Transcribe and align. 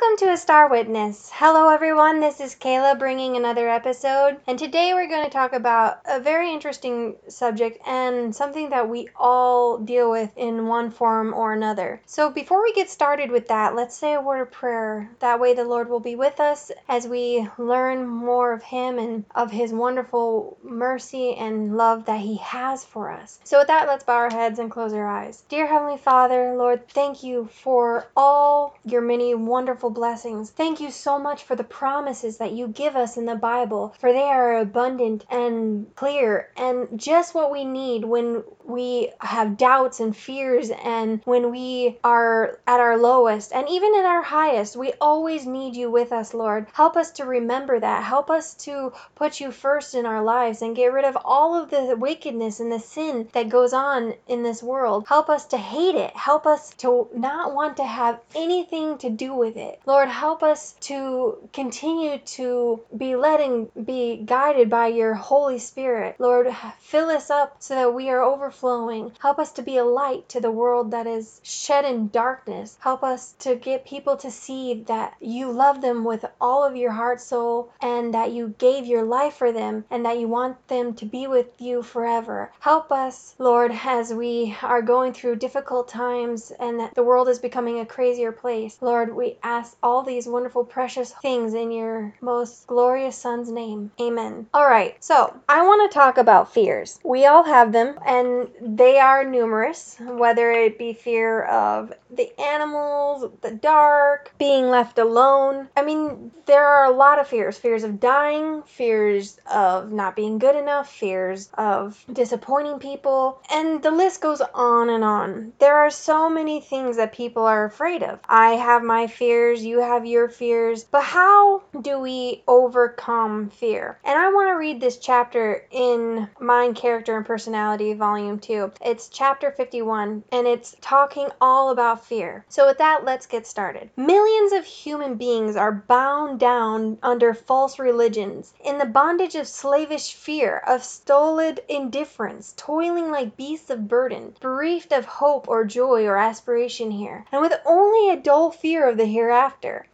Welcome 0.00 0.28
to 0.28 0.32
A 0.32 0.36
Star 0.36 0.70
Witness. 0.70 1.28
Hello, 1.34 1.70
everyone. 1.70 2.20
This 2.20 2.40
is 2.40 2.54
Kayla 2.54 2.96
bringing 3.00 3.36
another 3.36 3.68
episode. 3.68 4.36
And 4.46 4.56
today 4.56 4.94
we're 4.94 5.08
going 5.08 5.24
to 5.24 5.30
talk 5.30 5.52
about 5.52 6.02
a 6.04 6.20
very 6.20 6.52
interesting 6.52 7.16
subject 7.26 7.80
and 7.84 8.34
something 8.34 8.70
that 8.70 8.88
we 8.88 9.08
all 9.16 9.78
deal 9.78 10.08
with 10.08 10.30
in 10.36 10.68
one 10.68 10.92
form 10.92 11.34
or 11.34 11.52
another. 11.52 12.00
So, 12.06 12.30
before 12.30 12.62
we 12.62 12.72
get 12.74 12.88
started 12.88 13.32
with 13.32 13.48
that, 13.48 13.74
let's 13.74 13.96
say 13.96 14.14
a 14.14 14.20
word 14.20 14.42
of 14.42 14.52
prayer. 14.52 15.10
That 15.18 15.40
way, 15.40 15.54
the 15.54 15.64
Lord 15.64 15.88
will 15.88 15.98
be 15.98 16.14
with 16.14 16.38
us 16.38 16.70
as 16.88 17.08
we 17.08 17.48
learn 17.58 18.06
more 18.06 18.52
of 18.52 18.62
Him 18.62 19.00
and 19.00 19.24
of 19.34 19.50
His 19.50 19.72
wonderful 19.72 20.58
mercy 20.62 21.34
and 21.34 21.76
love 21.76 22.04
that 22.04 22.20
He 22.20 22.36
has 22.36 22.84
for 22.84 23.10
us. 23.10 23.40
So, 23.42 23.58
with 23.58 23.66
that, 23.66 23.88
let's 23.88 24.04
bow 24.04 24.14
our 24.14 24.30
heads 24.30 24.60
and 24.60 24.70
close 24.70 24.92
our 24.92 25.08
eyes. 25.08 25.42
Dear 25.48 25.66
Heavenly 25.66 25.98
Father, 25.98 26.54
Lord, 26.56 26.88
thank 26.88 27.24
you 27.24 27.48
for 27.50 28.06
all 28.16 28.78
your 28.84 29.02
many 29.02 29.34
wonderful 29.34 29.87
wonderful 29.88 30.08
blessings. 30.08 30.50
Thank 30.50 30.80
you 30.80 30.90
so 30.90 31.18
much 31.18 31.44
for 31.44 31.56
the 31.56 31.64
promises 31.64 32.38
that 32.38 32.52
you 32.52 32.68
give 32.68 32.94
us 32.94 33.16
in 33.16 33.24
the 33.24 33.34
Bible, 33.34 33.94
for 33.98 34.12
they 34.12 34.28
are 34.28 34.58
abundant 34.58 35.24
and 35.30 35.86
clear 35.96 36.50
and 36.56 37.00
just 37.00 37.34
what 37.34 37.50
we 37.50 37.64
need 37.64 38.04
when 38.04 38.42
we 38.64 39.10
have 39.20 39.56
doubts 39.56 40.00
and 40.00 40.14
fears 40.14 40.70
and 40.84 41.22
when 41.24 41.50
we 41.50 41.98
are 42.04 42.60
at 42.66 42.80
our 42.80 42.98
lowest 42.98 43.52
and 43.52 43.66
even 43.68 43.94
at 43.94 44.04
our 44.04 44.22
highest. 44.22 44.76
We 44.76 44.92
always 45.00 45.46
need 45.46 45.74
you 45.74 45.90
with 45.90 46.12
us, 46.12 46.34
Lord. 46.34 46.66
Help 46.74 46.96
us 46.96 47.12
to 47.12 47.24
remember 47.24 47.80
that. 47.80 48.04
Help 48.04 48.30
us 48.30 48.54
to 48.66 48.92
put 49.14 49.40
you 49.40 49.50
first 49.50 49.94
in 49.94 50.04
our 50.04 50.22
lives 50.22 50.60
and 50.60 50.76
get 50.76 50.92
rid 50.92 51.06
of 51.06 51.16
all 51.24 51.54
of 51.54 51.70
the 51.70 51.96
wickedness 51.96 52.60
and 52.60 52.70
the 52.70 52.78
sin 52.78 53.28
that 53.32 53.48
goes 53.48 53.72
on 53.72 54.14
in 54.26 54.42
this 54.42 54.62
world. 54.62 55.04
Help 55.08 55.30
us 55.30 55.46
to 55.46 55.56
hate 55.56 55.94
it. 55.94 56.14
Help 56.14 56.46
us 56.46 56.70
to 56.74 57.08
not 57.14 57.54
want 57.54 57.78
to 57.78 57.84
have 57.84 58.20
anything 58.34 58.98
to 58.98 59.08
do 59.08 59.32
with 59.34 59.56
it. 59.56 59.77
Lord, 59.86 60.08
help 60.08 60.42
us 60.42 60.74
to 60.80 61.48
continue 61.52 62.18
to 62.18 62.80
be 62.96 63.16
led 63.16 63.40
and 63.40 63.86
be 63.86 64.16
guided 64.16 64.68
by 64.68 64.88
your 64.88 65.14
Holy 65.14 65.58
Spirit. 65.58 66.16
Lord, 66.18 66.54
fill 66.78 67.08
us 67.08 67.30
up 67.30 67.56
so 67.60 67.74
that 67.74 67.94
we 67.94 68.10
are 68.10 68.22
overflowing. 68.22 69.12
Help 69.20 69.38
us 69.38 69.52
to 69.52 69.62
be 69.62 69.78
a 69.78 69.84
light 69.84 70.28
to 70.28 70.40
the 70.40 70.50
world 70.50 70.90
that 70.90 71.06
is 71.06 71.40
shed 71.42 71.84
in 71.84 72.08
darkness. 72.08 72.76
Help 72.80 73.02
us 73.02 73.34
to 73.38 73.56
get 73.56 73.86
people 73.86 74.16
to 74.18 74.30
see 74.30 74.84
that 74.88 75.14
you 75.20 75.50
love 75.50 75.80
them 75.80 76.04
with 76.04 76.24
all 76.40 76.64
of 76.64 76.76
your 76.76 76.92
heart, 76.92 77.20
soul, 77.20 77.70
and 77.80 78.12
that 78.12 78.32
you 78.32 78.54
gave 78.58 78.86
your 78.86 79.04
life 79.04 79.34
for 79.34 79.52
them 79.52 79.84
and 79.90 80.04
that 80.04 80.18
you 80.18 80.28
want 80.28 80.68
them 80.68 80.94
to 80.94 81.06
be 81.06 81.26
with 81.26 81.46
you 81.58 81.82
forever. 81.82 82.52
Help 82.60 82.92
us, 82.92 83.34
Lord, 83.38 83.72
as 83.84 84.12
we 84.12 84.56
are 84.62 84.82
going 84.82 85.12
through 85.12 85.36
difficult 85.36 85.88
times 85.88 86.52
and 86.60 86.78
that 86.80 86.94
the 86.94 87.02
world 87.02 87.28
is 87.28 87.38
becoming 87.38 87.80
a 87.80 87.86
crazier 87.86 88.32
place. 88.32 88.78
Lord, 88.80 89.14
we 89.14 89.38
ask 89.42 89.67
all 89.82 90.02
these 90.02 90.26
wonderful, 90.26 90.64
precious 90.64 91.12
things 91.12 91.54
in 91.54 91.70
your 91.70 92.14
most 92.20 92.66
glorious 92.66 93.16
Son's 93.16 93.50
name. 93.50 93.90
Amen. 94.00 94.46
All 94.54 94.68
right, 94.68 95.02
so 95.02 95.38
I 95.48 95.62
want 95.66 95.90
to 95.90 95.94
talk 95.94 96.18
about 96.18 96.52
fears. 96.52 96.98
We 97.04 97.26
all 97.26 97.44
have 97.44 97.72
them, 97.72 97.98
and 98.06 98.48
they 98.60 98.98
are 98.98 99.24
numerous, 99.24 99.96
whether 100.00 100.50
it 100.50 100.78
be 100.78 100.92
fear 100.92 101.44
of 101.44 101.92
the 102.10 102.38
animals, 102.40 103.30
the 103.42 103.52
dark, 103.52 104.32
being 104.38 104.68
left 104.68 104.98
alone. 104.98 105.68
I 105.76 105.82
mean, 105.82 106.30
there 106.46 106.66
are 106.66 106.86
a 106.86 106.96
lot 106.96 107.18
of 107.18 107.28
fears 107.28 107.58
fears 107.58 107.84
of 107.84 108.00
dying, 108.00 108.62
fears 108.62 109.38
of 109.50 109.92
not 109.92 110.16
being 110.16 110.38
good 110.38 110.56
enough, 110.56 110.90
fears 110.90 111.50
of 111.54 112.04
disappointing 112.12 112.78
people, 112.78 113.40
and 113.52 113.82
the 113.82 113.90
list 113.90 114.20
goes 114.20 114.40
on 114.54 114.88
and 114.90 115.04
on. 115.04 115.52
There 115.58 115.76
are 115.76 115.90
so 115.90 116.30
many 116.30 116.60
things 116.60 116.96
that 116.96 117.12
people 117.12 117.44
are 117.44 117.64
afraid 117.64 118.02
of. 118.02 118.18
I 118.28 118.50
have 118.50 118.82
my 118.82 119.06
fears, 119.06 119.57
you 119.64 119.80
have 119.80 120.06
your 120.06 120.28
fears, 120.28 120.84
but 120.84 121.02
how 121.02 121.62
do 121.80 121.98
we 121.98 122.42
overcome 122.46 123.50
fear? 123.50 123.98
And 124.04 124.18
I 124.18 124.28
want 124.32 124.48
to 124.48 124.58
read 124.58 124.80
this 124.80 124.98
chapter 124.98 125.64
in 125.70 126.28
Mind, 126.40 126.76
Character, 126.76 127.16
and 127.16 127.26
Personality, 127.26 127.94
Volume 127.94 128.38
2. 128.38 128.72
It's 128.84 129.08
chapter 129.08 129.50
51, 129.50 130.24
and 130.32 130.46
it's 130.46 130.76
talking 130.80 131.28
all 131.40 131.70
about 131.70 132.04
fear. 132.04 132.44
So, 132.48 132.66
with 132.66 132.78
that, 132.78 133.04
let's 133.04 133.26
get 133.26 133.46
started. 133.46 133.90
Millions 133.96 134.52
of 134.52 134.64
human 134.64 135.14
beings 135.14 135.56
are 135.56 135.72
bound 135.72 136.38
down 136.38 136.98
under 137.02 137.34
false 137.34 137.78
religions, 137.78 138.54
in 138.64 138.78
the 138.78 138.86
bondage 138.86 139.34
of 139.34 139.48
slavish 139.48 140.14
fear, 140.14 140.58
of 140.66 140.84
stolid 140.84 141.60
indifference, 141.68 142.54
toiling 142.56 143.10
like 143.10 143.36
beasts 143.36 143.70
of 143.70 143.88
burden, 143.88 144.34
bereft 144.40 144.92
of 144.92 145.04
hope 145.04 145.48
or 145.48 145.64
joy 145.64 146.04
or 146.04 146.16
aspiration 146.16 146.90
here, 146.90 147.24
and 147.32 147.40
with 147.40 147.54
only 147.64 148.10
a 148.10 148.16
dull 148.16 148.50
fear 148.50 148.88
of 148.88 148.96
the 148.96 149.06
hereafter. 149.06 149.37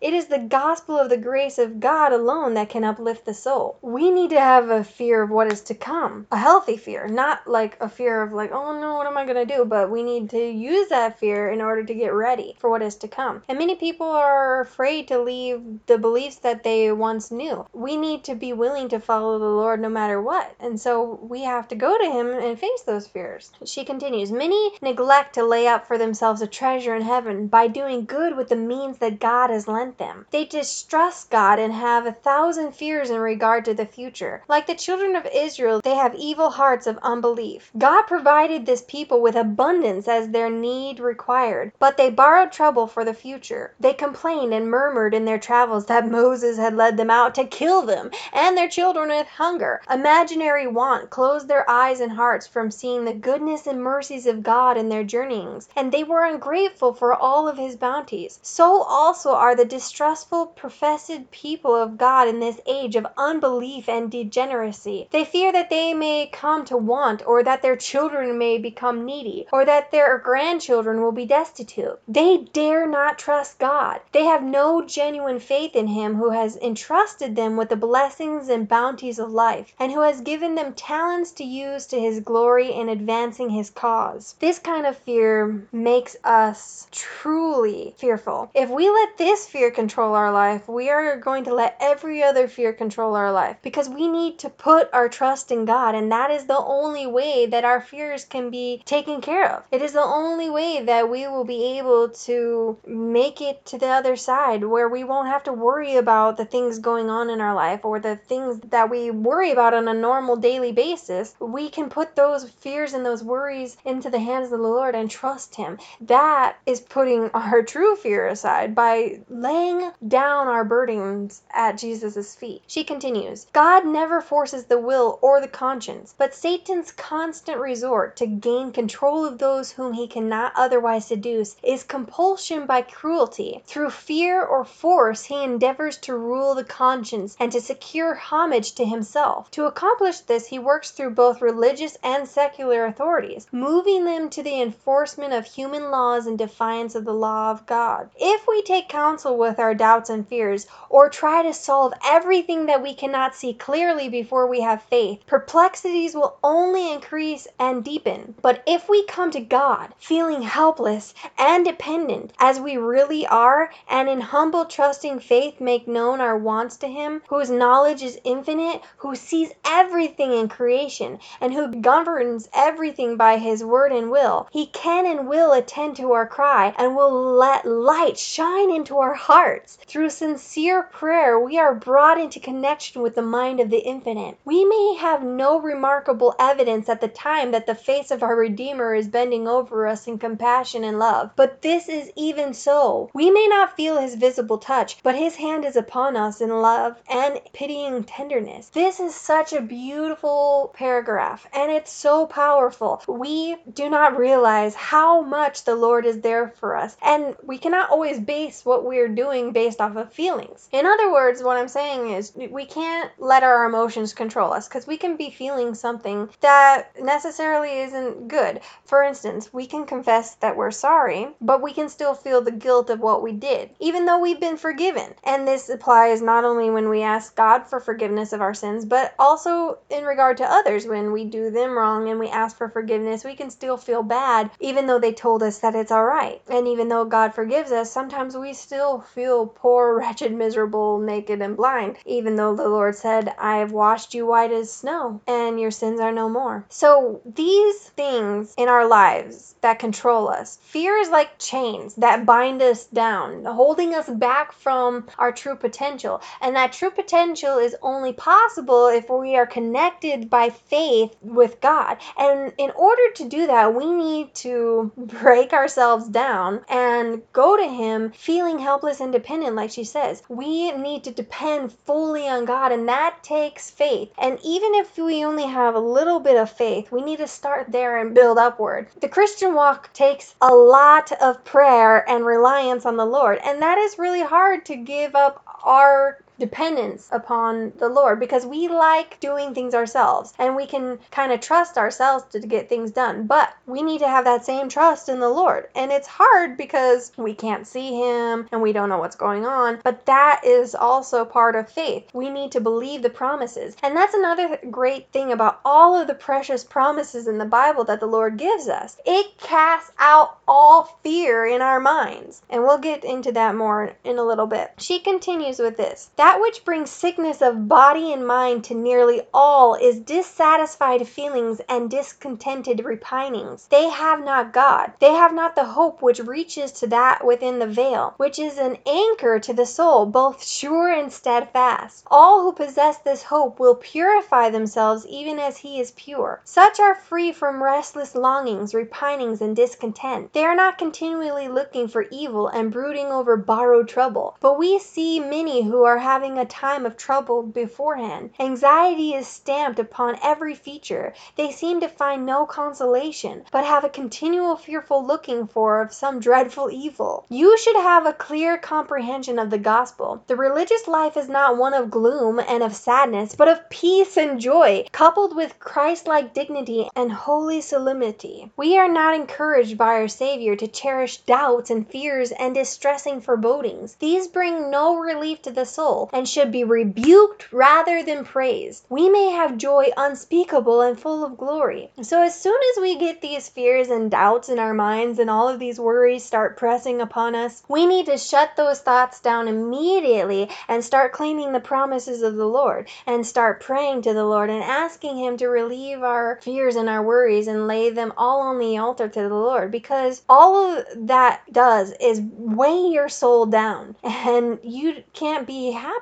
It 0.00 0.14
is 0.14 0.28
the 0.28 0.38
gospel 0.38 0.98
of 0.98 1.10
the 1.10 1.18
grace 1.18 1.58
of 1.58 1.78
God 1.78 2.12
alone 2.12 2.54
that 2.54 2.70
can 2.70 2.82
uplift 2.82 3.26
the 3.26 3.34
soul. 3.34 3.76
We 3.82 4.10
need 4.10 4.30
to 4.30 4.40
have 4.40 4.70
a 4.70 4.82
fear 4.82 5.22
of 5.22 5.28
what 5.28 5.52
is 5.52 5.60
to 5.64 5.74
come, 5.74 6.26
a 6.32 6.38
healthy 6.38 6.78
fear, 6.78 7.06
not 7.08 7.46
like 7.46 7.76
a 7.78 7.90
fear 7.90 8.22
of 8.22 8.32
like, 8.32 8.52
oh 8.52 8.80
no, 8.80 8.94
what 8.94 9.06
am 9.06 9.18
I 9.18 9.26
going 9.26 9.46
to 9.46 9.54
do? 9.56 9.66
But 9.66 9.90
we 9.90 10.02
need 10.02 10.30
to 10.30 10.50
use 10.50 10.88
that 10.88 11.18
fear 11.18 11.50
in 11.50 11.60
order 11.60 11.84
to 11.84 11.94
get 11.94 12.14
ready 12.14 12.56
for 12.58 12.70
what 12.70 12.80
is 12.80 12.96
to 12.96 13.08
come. 13.08 13.42
And 13.46 13.58
many 13.58 13.74
people 13.74 14.06
are 14.06 14.62
afraid 14.62 15.08
to 15.08 15.18
leave 15.20 15.60
the 15.86 15.98
beliefs 15.98 16.36
that 16.36 16.62
they 16.62 16.90
once 16.90 17.30
knew. 17.30 17.66
We 17.74 17.98
need 17.98 18.24
to 18.24 18.34
be 18.34 18.54
willing 18.54 18.88
to 18.88 18.98
follow 18.98 19.38
the 19.38 19.44
Lord 19.44 19.78
no 19.78 19.90
matter 19.90 20.22
what. 20.22 20.54
And 20.58 20.80
so 20.80 21.18
we 21.20 21.42
have 21.42 21.68
to 21.68 21.74
go 21.74 21.98
to 21.98 22.10
Him 22.10 22.28
and 22.28 22.58
face 22.58 22.82
those 22.86 23.06
fears. 23.06 23.52
She 23.66 23.84
continues 23.84 24.32
Many 24.32 24.72
neglect 24.80 25.34
to 25.34 25.44
lay 25.44 25.66
up 25.66 25.86
for 25.86 25.98
themselves 25.98 26.40
a 26.40 26.46
treasure 26.46 26.94
in 26.94 27.02
heaven 27.02 27.46
by 27.46 27.68
doing 27.68 28.06
good 28.06 28.38
with 28.38 28.48
the 28.48 28.56
means 28.56 28.98
that 28.98 29.20
God 29.20 29.33
has 29.50 29.68
lent 29.68 29.98
them. 29.98 30.26
They 30.30 30.44
distrust 30.44 31.30
God 31.30 31.58
and 31.58 31.72
have 31.72 32.06
a 32.06 32.12
thousand 32.12 32.72
fears 32.72 33.10
in 33.10 33.18
regard 33.18 33.64
to 33.64 33.74
the 33.74 33.86
future. 33.86 34.42
Like 34.48 34.66
the 34.66 34.74
children 34.74 35.16
of 35.16 35.26
Israel, 35.34 35.80
they 35.82 35.94
have 35.94 36.14
evil 36.14 36.50
hearts 36.50 36.86
of 36.86 36.98
unbelief. 37.02 37.70
God 37.76 38.02
provided 38.02 38.66
this 38.66 38.82
people 38.82 39.20
with 39.20 39.34
abundance 39.34 40.06
as 40.08 40.28
their 40.28 40.50
need 40.50 41.00
required, 41.00 41.72
but 41.78 41.96
they 41.96 42.10
borrowed 42.10 42.52
trouble 42.52 42.86
for 42.86 43.04
the 43.04 43.14
future. 43.14 43.74
They 43.80 43.92
complained 43.92 44.54
and 44.54 44.70
murmured 44.70 45.14
in 45.14 45.24
their 45.24 45.38
travels 45.38 45.86
that 45.86 46.08
Moses 46.08 46.56
had 46.56 46.76
led 46.76 46.96
them 46.96 47.10
out 47.10 47.34
to 47.34 47.44
kill 47.44 47.82
them 47.82 48.10
and 48.32 48.56
their 48.56 48.68
children 48.68 49.08
with 49.08 49.26
hunger. 49.26 49.80
Imaginary 49.90 50.66
want 50.66 51.10
closed 51.10 51.48
their 51.48 51.68
eyes 51.68 52.00
and 52.00 52.12
hearts 52.12 52.46
from 52.46 52.70
seeing 52.70 53.04
the 53.04 53.12
goodness 53.14 53.66
and 53.66 53.82
mercies 53.82 54.26
of 54.26 54.42
God 54.42 54.76
in 54.76 54.88
their 54.88 55.04
journeyings, 55.04 55.68
and 55.74 55.90
they 55.90 56.04
were 56.04 56.24
ungrateful 56.24 56.92
for 56.92 57.14
all 57.14 57.48
of 57.48 57.56
his 57.56 57.76
bounties. 57.76 58.38
So 58.42 58.82
also 58.82 59.23
are 59.32 59.56
the 59.56 59.64
distrustful 59.64 60.46
professed 60.46 61.30
people 61.30 61.74
of 61.74 61.96
God 61.98 62.28
in 62.28 62.40
this 62.40 62.60
age 62.66 62.96
of 62.96 63.06
unbelief 63.16 63.88
and 63.88 64.10
degeneracy. 64.10 65.08
They 65.10 65.24
fear 65.24 65.52
that 65.52 65.70
they 65.70 65.94
may 65.94 66.28
come 66.32 66.64
to 66.66 66.76
want 66.76 67.26
or 67.26 67.42
that 67.42 67.62
their 67.62 67.76
children 67.76 68.38
may 68.38 68.58
become 68.58 69.04
needy, 69.04 69.46
or 69.52 69.64
that 69.64 69.90
their 69.90 70.18
grandchildren 70.18 71.00
will 71.00 71.12
be 71.12 71.26
destitute. 71.26 71.98
They 72.08 72.38
dare 72.52 72.86
not 72.86 73.18
trust 73.18 73.58
God. 73.58 74.00
They 74.12 74.24
have 74.24 74.42
no 74.42 74.84
genuine 74.84 75.38
faith 75.38 75.74
in 75.74 75.86
Him 75.86 76.14
who 76.14 76.30
has 76.30 76.56
entrusted 76.56 77.36
them 77.36 77.56
with 77.56 77.68
the 77.68 77.76
blessings 77.76 78.48
and 78.48 78.68
bounties 78.68 79.18
of 79.18 79.30
life, 79.30 79.74
and 79.78 79.92
who 79.92 80.02
has 80.02 80.20
given 80.20 80.54
them 80.54 80.74
talents 80.74 81.32
to 81.32 81.44
use 81.44 81.86
to 81.86 82.00
His 82.00 82.20
glory 82.20 82.72
in 82.72 82.88
advancing 82.88 83.50
His 83.50 83.70
cause. 83.70 84.34
This 84.40 84.58
kind 84.58 84.86
of 84.86 84.96
fear 84.96 85.66
makes 85.72 86.16
us 86.24 86.86
truly 86.90 87.94
fearful. 87.98 88.50
If 88.54 88.70
we 88.70 88.88
let 88.88 89.13
this 89.16 89.46
fear 89.46 89.70
control 89.70 90.14
our 90.14 90.32
life, 90.32 90.68
we 90.68 90.90
are 90.90 91.16
going 91.16 91.44
to 91.44 91.54
let 91.54 91.76
every 91.80 92.22
other 92.22 92.48
fear 92.48 92.72
control 92.72 93.14
our 93.14 93.30
life 93.30 93.56
because 93.62 93.88
we 93.88 94.08
need 94.08 94.38
to 94.40 94.48
put 94.50 94.88
our 94.92 95.08
trust 95.08 95.52
in 95.52 95.64
God, 95.64 95.94
and 95.94 96.10
that 96.10 96.30
is 96.30 96.46
the 96.46 96.58
only 96.58 97.06
way 97.06 97.46
that 97.46 97.64
our 97.64 97.80
fears 97.80 98.24
can 98.24 98.50
be 98.50 98.82
taken 98.84 99.20
care 99.20 99.50
of. 99.50 99.64
It 99.70 99.82
is 99.82 99.92
the 99.92 100.00
only 100.00 100.50
way 100.50 100.82
that 100.84 101.08
we 101.08 101.26
will 101.28 101.44
be 101.44 101.78
able 101.78 102.08
to 102.08 102.76
make 102.86 103.40
it 103.40 103.64
to 103.66 103.78
the 103.78 103.88
other 103.88 104.16
side 104.16 104.64
where 104.64 104.88
we 104.88 105.04
won't 105.04 105.28
have 105.28 105.44
to 105.44 105.52
worry 105.52 105.96
about 105.96 106.36
the 106.36 106.44
things 106.44 106.78
going 106.78 107.08
on 107.08 107.30
in 107.30 107.40
our 107.40 107.54
life 107.54 107.84
or 107.84 108.00
the 108.00 108.16
things 108.16 108.60
that 108.70 108.90
we 108.90 109.10
worry 109.10 109.52
about 109.52 109.74
on 109.74 109.88
a 109.88 109.94
normal 109.94 110.36
daily 110.36 110.72
basis. 110.72 111.34
We 111.38 111.70
can 111.70 111.88
put 111.88 112.16
those 112.16 112.50
fears 112.50 112.92
and 112.94 113.04
those 113.06 113.22
worries 113.22 113.76
into 113.84 114.10
the 114.10 114.18
hands 114.18 114.46
of 114.46 114.58
the 114.58 114.68
Lord 114.68 114.94
and 114.94 115.10
trust 115.10 115.54
Him. 115.54 115.78
That 116.00 116.56
is 116.66 116.80
putting 116.80 117.30
our 117.34 117.62
true 117.62 117.96
fear 117.96 118.26
aside 118.26 118.74
by 118.74 119.03
laying 119.28 119.90
down 120.06 120.48
our 120.48 120.64
burdens 120.64 121.42
at 121.52 121.78
Jesus' 121.78 122.34
feet. 122.34 122.62
She 122.66 122.84
continues 122.84 123.46
God 123.52 123.86
never 123.86 124.20
forces 124.20 124.64
the 124.64 124.78
will 124.78 125.18
or 125.22 125.40
the 125.40 125.48
conscience, 125.48 126.14
but 126.16 126.34
Satan's 126.34 126.92
constant 126.92 127.58
resort 127.58 128.16
to 128.16 128.26
gain 128.26 128.72
control 128.72 129.24
of 129.24 129.38
those 129.38 129.72
whom 129.72 129.92
he 129.92 130.06
cannot 130.06 130.52
otherwise 130.56 131.06
seduce 131.06 131.56
is 131.62 131.82
compulsion 131.84 132.66
by 132.66 132.82
cruelty. 132.82 133.62
Through 133.66 133.90
fear 133.90 134.42
or 134.42 134.64
force 134.64 135.24
he 135.24 135.42
endeavors 135.42 135.98
to 135.98 136.16
rule 136.16 136.54
the 136.54 136.64
conscience 136.64 137.36
and 137.38 137.52
to 137.52 137.60
secure 137.60 138.14
homage 138.14 138.74
to 138.74 138.84
himself. 138.84 139.50
To 139.52 139.66
accomplish 139.66 140.20
this 140.20 140.46
he 140.46 140.58
works 140.58 140.90
through 140.90 141.10
both 141.10 141.42
religious 141.42 141.96
and 142.02 142.28
secular 142.28 142.84
authorities, 142.86 143.46
moving 143.52 144.04
them 144.04 144.30
to 144.30 144.42
the 144.42 144.60
enforcement 144.60 145.32
of 145.32 145.44
human 145.46 145.90
laws 145.90 146.26
in 146.26 146.36
defiance 146.36 146.94
of 146.94 147.04
the 147.04 147.12
law 147.14 147.50
of 147.50 147.66
God. 147.66 148.10
If 148.16 148.46
we 148.46 148.62
take 148.62 148.88
counsel 148.94 149.36
with 149.36 149.58
our 149.58 149.74
doubts 149.74 150.08
and 150.08 150.28
fears, 150.28 150.68
or 150.88 151.10
try 151.10 151.42
to 151.42 151.52
solve 151.52 151.92
everything 152.06 152.66
that 152.66 152.80
we 152.80 152.94
cannot 152.94 153.34
see 153.34 153.52
clearly 153.52 154.08
before 154.08 154.46
we 154.46 154.60
have 154.60 154.80
faith, 154.84 155.20
perplexities 155.26 156.14
will 156.14 156.38
only 156.44 156.92
increase 156.92 157.48
and 157.58 157.82
deepen. 157.82 158.36
But 158.40 158.62
if 158.68 158.88
we 158.88 159.04
come 159.06 159.32
to 159.32 159.40
God, 159.40 159.92
feeling 159.98 160.42
helpless 160.42 161.12
and 161.36 161.64
dependent 161.64 162.32
as 162.38 162.60
we 162.60 162.76
really 162.76 163.26
are, 163.26 163.70
and 163.88 164.08
in 164.08 164.20
humble 164.20 164.64
trusting 164.64 165.18
faith 165.18 165.60
make 165.60 165.88
known 165.88 166.20
our 166.20 166.38
wants 166.38 166.76
to 166.76 166.86
Him, 166.86 167.22
whose 167.28 167.50
knowledge 167.50 168.02
is 168.02 168.20
infinite, 168.22 168.80
who 168.98 169.16
sees 169.16 169.50
everything 169.64 170.32
in 170.32 170.48
creation, 170.48 171.18
and 171.40 171.52
who 171.52 171.80
governs 171.80 172.48
everything 172.54 173.16
by 173.16 173.38
His 173.38 173.64
word 173.64 173.90
and 173.92 174.10
will, 174.12 174.48
He 174.52 174.66
can 174.66 175.04
and 175.06 175.26
will 175.28 175.52
attend 175.52 175.96
to 175.96 176.12
our 176.12 176.28
cry, 176.28 176.72
and 176.78 176.94
will 176.94 177.12
let 177.12 177.66
light 177.66 178.16
shine 178.18 178.70
into 178.84 178.98
our 178.98 179.14
hearts. 179.14 179.78
Through 179.86 180.10
sincere 180.10 180.82
prayer 180.82 181.40
we 181.40 181.58
are 181.58 181.74
brought 181.74 182.20
into 182.20 182.38
connection 182.38 183.00
with 183.00 183.14
the 183.14 183.22
mind 183.22 183.58
of 183.58 183.70
the 183.70 183.78
Infinite. 183.78 184.36
We 184.44 184.66
may 184.66 184.96
have 185.00 185.22
no 185.22 185.58
remarkable 185.58 186.34
evidence 186.38 186.90
at 186.90 187.00
the 187.00 187.08
time 187.08 187.52
that 187.52 187.66
the 187.66 187.74
face 187.74 188.10
of 188.10 188.22
our 188.22 188.36
Redeemer 188.36 188.94
is 188.94 189.08
bending 189.08 189.48
over 189.48 189.86
us 189.86 190.06
in 190.06 190.18
compassion 190.18 190.84
and 190.84 190.98
love, 190.98 191.30
but 191.34 191.62
this 191.62 191.88
is 191.88 192.12
even 192.14 192.52
so. 192.52 193.08
We 193.14 193.30
may 193.30 193.46
not 193.46 193.74
feel 193.74 193.96
His 193.98 194.16
visible 194.16 194.58
touch, 194.58 195.02
but 195.02 195.14
His 195.14 195.36
hand 195.36 195.64
is 195.64 195.76
upon 195.76 196.14
us 196.18 196.42
in 196.42 196.50
love 196.50 197.00
and 197.08 197.40
pitying 197.54 198.04
tenderness. 198.04 198.68
This 198.68 199.00
is 199.00 199.14
such 199.14 199.54
a 199.54 199.62
beautiful 199.62 200.74
paragraph, 200.74 201.46
and 201.54 201.72
it's 201.72 201.90
so 201.90 202.26
powerful. 202.26 203.02
We 203.08 203.56
do 203.72 203.88
not 203.88 204.18
realize 204.18 204.74
how 204.74 205.22
much 205.22 205.64
the 205.64 205.74
Lord 205.74 206.04
is 206.04 206.20
there 206.20 206.52
for 206.58 206.76
us, 206.76 206.98
and 207.00 207.34
we 207.42 207.56
cannot 207.56 207.88
always 207.88 208.20
base 208.20 208.64
what 208.64 208.73
we're 208.82 209.08
doing 209.08 209.52
based 209.52 209.80
off 209.80 209.94
of 209.96 210.12
feelings. 210.12 210.68
In 210.72 210.86
other 210.86 211.12
words, 211.12 211.42
what 211.42 211.56
I'm 211.56 211.68
saying 211.68 212.10
is 212.10 212.32
we 212.34 212.64
can't 212.64 213.10
let 213.18 213.44
our 213.44 213.66
emotions 213.66 214.14
control 214.14 214.52
us 214.52 214.66
because 214.66 214.86
we 214.86 214.96
can 214.96 215.16
be 215.16 215.30
feeling 215.30 215.74
something 215.74 216.28
that 216.40 216.88
necessarily 217.00 217.80
isn't 217.80 218.28
good. 218.28 218.60
For 218.86 219.02
instance, 219.02 219.52
we 219.52 219.66
can 219.66 219.84
confess 219.84 220.34
that 220.36 220.56
we're 220.56 220.70
sorry, 220.70 221.28
but 221.40 221.62
we 221.62 221.72
can 221.72 221.88
still 221.88 222.14
feel 222.14 222.40
the 222.40 222.50
guilt 222.50 222.88
of 222.88 223.00
what 223.00 223.22
we 223.22 223.32
did, 223.32 223.70
even 223.80 224.06
though 224.06 224.18
we've 224.18 224.40
been 224.40 224.56
forgiven. 224.56 225.14
And 225.24 225.46
this 225.46 225.68
applies 225.68 226.22
not 226.22 226.44
only 226.44 226.70
when 226.70 226.88
we 226.88 227.02
ask 227.02 227.36
God 227.36 227.66
for 227.66 227.80
forgiveness 227.80 228.32
of 228.32 228.40
our 228.40 228.54
sins, 228.54 228.86
but 228.86 229.14
also 229.18 229.78
in 229.90 230.04
regard 230.04 230.38
to 230.38 230.50
others. 230.50 230.86
When 230.86 231.12
we 231.12 231.24
do 231.24 231.50
them 231.50 231.76
wrong 231.76 232.08
and 232.08 232.18
we 232.18 232.28
ask 232.28 232.56
for 232.56 232.68
forgiveness, 232.70 233.24
we 233.24 233.34
can 233.34 233.50
still 233.50 233.76
feel 233.76 234.02
bad, 234.02 234.50
even 234.60 234.86
though 234.86 234.98
they 234.98 235.12
told 235.12 235.42
us 235.42 235.58
that 235.58 235.74
it's 235.74 235.92
all 235.92 236.04
right. 236.04 236.40
And 236.48 236.66
even 236.66 236.88
though 236.88 237.04
God 237.04 237.34
forgives 237.34 237.72
us, 237.72 237.92
sometimes 237.92 238.36
we 238.36 238.53
still 238.54 239.00
feel 239.00 239.46
poor, 239.46 239.98
wretched, 239.98 240.32
miserable, 240.32 240.98
naked, 240.98 241.42
and 241.42 241.56
blind, 241.56 241.96
even 242.06 242.36
though 242.36 242.54
the 242.54 242.68
Lord 242.68 242.96
said, 242.96 243.34
I 243.38 243.56
have 243.56 243.72
washed 243.72 244.14
you 244.14 244.26
white 244.26 244.52
as 244.52 244.72
snow, 244.72 245.20
and 245.26 245.60
your 245.60 245.70
sins 245.70 246.00
are 246.00 246.12
no 246.12 246.28
more. 246.28 246.64
So 246.68 247.20
these 247.26 247.78
things 247.90 248.54
in 248.56 248.68
our 248.68 248.86
lives 248.86 249.54
that 249.60 249.78
control 249.78 250.28
us, 250.28 250.58
fear 250.62 250.96
is 250.98 251.10
like 251.10 251.38
chains 251.38 251.94
that 251.96 252.26
bind 252.26 252.62
us 252.62 252.86
down, 252.86 253.44
holding 253.44 253.94
us 253.94 254.08
back 254.08 254.52
from 254.52 255.06
our 255.18 255.32
true 255.32 255.56
potential. 255.56 256.20
And 256.40 256.54
that 256.56 256.72
true 256.72 256.90
potential 256.90 257.58
is 257.58 257.76
only 257.82 258.12
possible 258.12 258.88
if 258.88 259.08
we 259.08 259.36
are 259.36 259.46
connected 259.46 260.28
by 260.30 260.50
faith 260.50 261.16
with 261.22 261.60
God. 261.60 261.98
And 262.18 262.52
in 262.58 262.70
order 262.72 263.02
to 263.16 263.28
do 263.28 263.46
that, 263.46 263.74
we 263.74 263.90
need 263.90 264.34
to 264.36 264.92
break 264.96 265.52
ourselves 265.52 266.08
down 266.08 266.60
and 266.68 267.22
go 267.32 267.56
to 267.56 267.66
Him 267.66 268.12
feeling 268.12 268.43
helpless 268.52 269.00
and 269.00 269.12
dependent, 269.12 269.56
like 269.56 269.70
she 269.70 269.84
says. 269.84 270.22
We 270.28 270.70
need 270.72 271.04
to 271.04 271.10
depend 271.10 271.72
fully 271.72 272.28
on 272.28 272.44
God, 272.44 272.72
and 272.72 272.88
that 272.88 273.22
takes 273.22 273.70
faith. 273.70 274.12
And 274.18 274.38
even 274.44 274.74
if 274.74 274.96
we 274.98 275.24
only 275.24 275.46
have 275.46 275.74
a 275.74 275.80
little 275.80 276.20
bit 276.20 276.36
of 276.36 276.50
faith, 276.50 276.92
we 276.92 277.02
need 277.02 277.18
to 277.18 277.26
start 277.26 277.72
there 277.72 277.98
and 277.98 278.14
build 278.14 278.38
upward. 278.38 278.88
The 279.00 279.08
Christian 279.08 279.54
walk 279.54 279.92
takes 279.92 280.34
a 280.40 280.54
lot 280.54 281.10
of 281.12 281.44
prayer 281.44 282.08
and 282.08 282.26
reliance 282.26 282.86
on 282.86 282.96
the 282.96 283.06
Lord, 283.06 283.38
and 283.44 283.60
that 283.62 283.78
is 283.78 283.98
really 283.98 284.22
hard 284.22 284.66
to 284.66 284.76
give 284.76 285.14
up 285.14 285.42
our 285.64 286.18
dependence 286.38 287.08
upon 287.12 287.72
the 287.78 287.88
Lord 287.88 288.20
because 288.20 288.44
we 288.44 288.68
like 288.68 289.20
doing 289.20 289.54
things 289.54 289.74
ourselves 289.74 290.32
and 290.38 290.56
we 290.56 290.66
can 290.66 290.98
kind 291.10 291.32
of 291.32 291.40
trust 291.40 291.78
ourselves 291.78 292.24
to 292.32 292.40
get 292.40 292.68
things 292.68 292.90
done. 292.90 293.26
But 293.26 293.54
we 293.66 293.82
need 293.82 294.00
to 294.00 294.08
have 294.08 294.24
that 294.24 294.44
same 294.44 294.68
trust 294.68 295.08
in 295.08 295.20
the 295.20 295.28
Lord. 295.28 295.68
And 295.74 295.92
it's 295.92 296.08
hard 296.08 296.56
because 296.56 297.12
we 297.16 297.34
can't 297.34 297.66
see 297.66 297.94
Him 297.94 298.48
and 298.52 298.60
we 298.62 298.72
don't 298.72 298.88
know 298.88 298.98
what's 298.98 299.16
going 299.16 299.46
on. 299.46 299.80
But 299.82 300.06
that 300.06 300.42
is 300.44 300.74
also 300.74 301.24
part 301.24 301.56
of 301.56 301.70
faith. 301.70 302.08
We 302.12 302.30
need 302.30 302.52
to 302.52 302.60
believe 302.60 303.02
the 303.02 303.10
promises. 303.10 303.76
And 303.82 303.96
that's 303.96 304.14
another 304.14 304.58
great 304.70 305.08
thing 305.12 305.32
about 305.32 305.60
all 305.64 306.00
of 306.00 306.06
the 306.06 306.14
precious 306.14 306.64
promises 306.64 307.28
in 307.28 307.38
the 307.38 307.44
Bible 307.44 307.84
that 307.84 308.00
the 308.00 308.06
Lord 308.06 308.36
gives 308.36 308.68
us. 308.68 308.96
It 309.04 309.38
casts 309.38 309.92
out 309.98 310.38
all 310.48 310.98
fear 311.02 311.46
in 311.46 311.62
our 311.62 311.80
minds. 311.80 312.42
And 312.50 312.62
we'll 312.62 312.78
get 312.78 313.04
into 313.04 313.32
that 313.32 313.54
more 313.54 313.94
in 314.04 314.18
a 314.18 314.24
little 314.24 314.46
bit. 314.46 314.72
She 314.78 314.98
continues 314.98 315.58
with 315.58 315.76
this. 315.76 316.10
That 316.24 316.40
which 316.40 316.64
brings 316.64 316.88
sickness 316.88 317.42
of 317.42 317.68
body 317.68 318.10
and 318.10 318.26
mind 318.26 318.64
to 318.64 318.74
nearly 318.74 319.20
all 319.34 319.74
is 319.74 320.00
dissatisfied 320.00 321.06
feelings 321.06 321.60
and 321.68 321.90
discontented 321.90 322.78
repinings. 322.78 323.68
They 323.68 323.90
have 323.90 324.24
not 324.24 324.50
God. 324.50 324.94
They 325.00 325.12
have 325.12 325.34
not 325.34 325.54
the 325.54 325.64
hope 325.64 326.00
which 326.00 326.20
reaches 326.20 326.72
to 326.80 326.86
that 326.86 327.26
within 327.26 327.58
the 327.58 327.66
veil, 327.66 328.14
which 328.16 328.38
is 328.38 328.56
an 328.56 328.78
anchor 328.86 329.38
to 329.38 329.52
the 329.52 329.66
soul, 329.66 330.06
both 330.06 330.42
sure 330.42 330.90
and 330.90 331.12
steadfast. 331.12 332.06
All 332.10 332.40
who 332.40 332.54
possess 332.54 332.96
this 332.96 333.24
hope 333.24 333.60
will 333.60 333.74
purify 333.74 334.48
themselves 334.48 335.06
even 335.06 335.38
as 335.38 335.58
he 335.58 335.78
is 335.78 335.90
pure. 335.90 336.40
Such 336.42 336.80
are 336.80 336.94
free 336.94 337.32
from 337.32 337.62
restless 337.62 338.14
longings, 338.14 338.72
repinings, 338.72 339.42
and 339.42 339.54
discontent. 339.54 340.32
They 340.32 340.46
are 340.46 340.56
not 340.56 340.78
continually 340.78 341.48
looking 341.48 341.86
for 341.86 342.06
evil 342.10 342.48
and 342.48 342.72
brooding 342.72 343.08
over 343.08 343.36
borrowed 343.36 343.88
trouble. 343.88 344.38
But 344.40 344.58
we 344.58 344.78
see 344.78 345.20
many 345.20 345.64
who 345.64 345.84
are 345.84 345.98
having 346.14 346.38
a 346.38 346.44
time 346.44 346.86
of 346.86 346.96
trouble 346.96 347.42
beforehand. 347.42 348.30
Anxiety 348.38 349.14
is 349.14 349.26
stamped 349.26 349.80
upon 349.80 350.16
every 350.22 350.54
feature. 350.54 351.12
They 351.34 351.50
seem 351.50 351.80
to 351.80 351.88
find 351.88 352.24
no 352.24 352.46
consolation, 352.46 353.42
but 353.50 353.64
have 353.64 353.82
a 353.82 353.88
continual 353.88 354.54
fearful 354.54 355.04
looking 355.04 355.48
for 355.48 355.80
of 355.80 355.92
some 355.92 356.20
dreadful 356.20 356.70
evil. 356.70 357.26
You 357.28 357.58
should 357.58 357.74
have 357.74 358.06
a 358.06 358.12
clear 358.12 358.56
comprehension 358.58 359.40
of 359.40 359.50
the 359.50 359.58
gospel. 359.58 360.22
The 360.28 360.36
religious 360.36 360.86
life 360.86 361.16
is 361.16 361.28
not 361.28 361.56
one 361.56 361.74
of 361.74 361.90
gloom 361.90 362.38
and 362.38 362.62
of 362.62 362.76
sadness, 362.76 363.34
but 363.34 363.48
of 363.48 363.68
peace 363.68 364.16
and 364.16 364.40
joy, 364.40 364.86
coupled 364.92 365.34
with 365.34 365.58
Christ-like 365.58 366.32
dignity 366.32 366.88
and 366.94 367.10
holy 367.10 367.60
solemnity. 367.60 368.52
We 368.56 368.78
are 368.78 368.88
not 368.88 369.16
encouraged 369.16 369.76
by 369.76 369.94
our 369.94 370.06
Savior 370.06 370.54
to 370.54 370.68
cherish 370.68 371.22
doubts 371.22 371.70
and 371.70 371.90
fears 371.90 372.30
and 372.30 372.54
distressing 372.54 373.20
forebodings. 373.20 373.96
These 373.96 374.28
bring 374.28 374.70
no 374.70 374.96
relief 374.96 375.42
to 375.42 375.50
the 375.50 375.66
soul 375.66 376.03
and 376.12 376.28
should 376.28 376.52
be 376.52 376.64
rebuked 376.64 377.52
rather 377.52 378.02
than 378.02 378.24
praised. 378.24 378.84
We 378.88 379.08
may 379.08 379.30
have 379.30 379.56
joy 379.56 379.90
unspeakable 379.96 380.80
and 380.80 380.98
full 380.98 381.24
of 381.24 381.36
glory. 381.36 381.90
So 382.02 382.22
as 382.22 382.38
soon 382.38 382.58
as 382.72 382.82
we 382.82 382.96
get 382.96 383.20
these 383.20 383.48
fears 383.48 383.88
and 383.88 384.10
doubts 384.10 384.48
in 384.48 384.58
our 384.58 384.74
minds 384.74 385.18
and 385.18 385.30
all 385.30 385.48
of 385.48 385.58
these 385.58 385.80
worries 385.80 386.24
start 386.24 386.56
pressing 386.56 387.00
upon 387.00 387.34
us, 387.34 387.62
we 387.68 387.86
need 387.86 388.06
to 388.06 388.18
shut 388.18 388.56
those 388.56 388.80
thoughts 388.80 389.20
down 389.20 389.48
immediately 389.48 390.50
and 390.68 390.84
start 390.84 391.12
claiming 391.12 391.52
the 391.52 391.60
promises 391.60 392.22
of 392.22 392.36
the 392.36 392.46
Lord 392.46 392.88
and 393.06 393.26
start 393.26 393.60
praying 393.60 394.02
to 394.02 394.12
the 394.12 394.24
Lord 394.24 394.50
and 394.50 394.62
asking 394.62 395.16
him 395.16 395.36
to 395.38 395.48
relieve 395.48 396.02
our 396.02 396.38
fears 396.42 396.76
and 396.76 396.88
our 396.88 397.02
worries 397.02 397.46
and 397.46 397.66
lay 397.66 397.90
them 397.90 398.12
all 398.16 398.40
on 398.40 398.58
the 398.58 398.76
altar 398.78 399.08
to 399.08 399.20
the 399.20 399.28
Lord 399.34 399.70
because 399.70 400.22
all 400.28 400.78
of 400.78 400.84
that 401.06 401.42
does 401.52 401.92
is 402.00 402.20
weigh 402.36 402.88
your 402.88 403.08
soul 403.08 403.46
down 403.46 403.96
and 404.02 404.58
you 404.62 405.02
can't 405.12 405.46
be 405.46 405.72
happy 405.72 405.93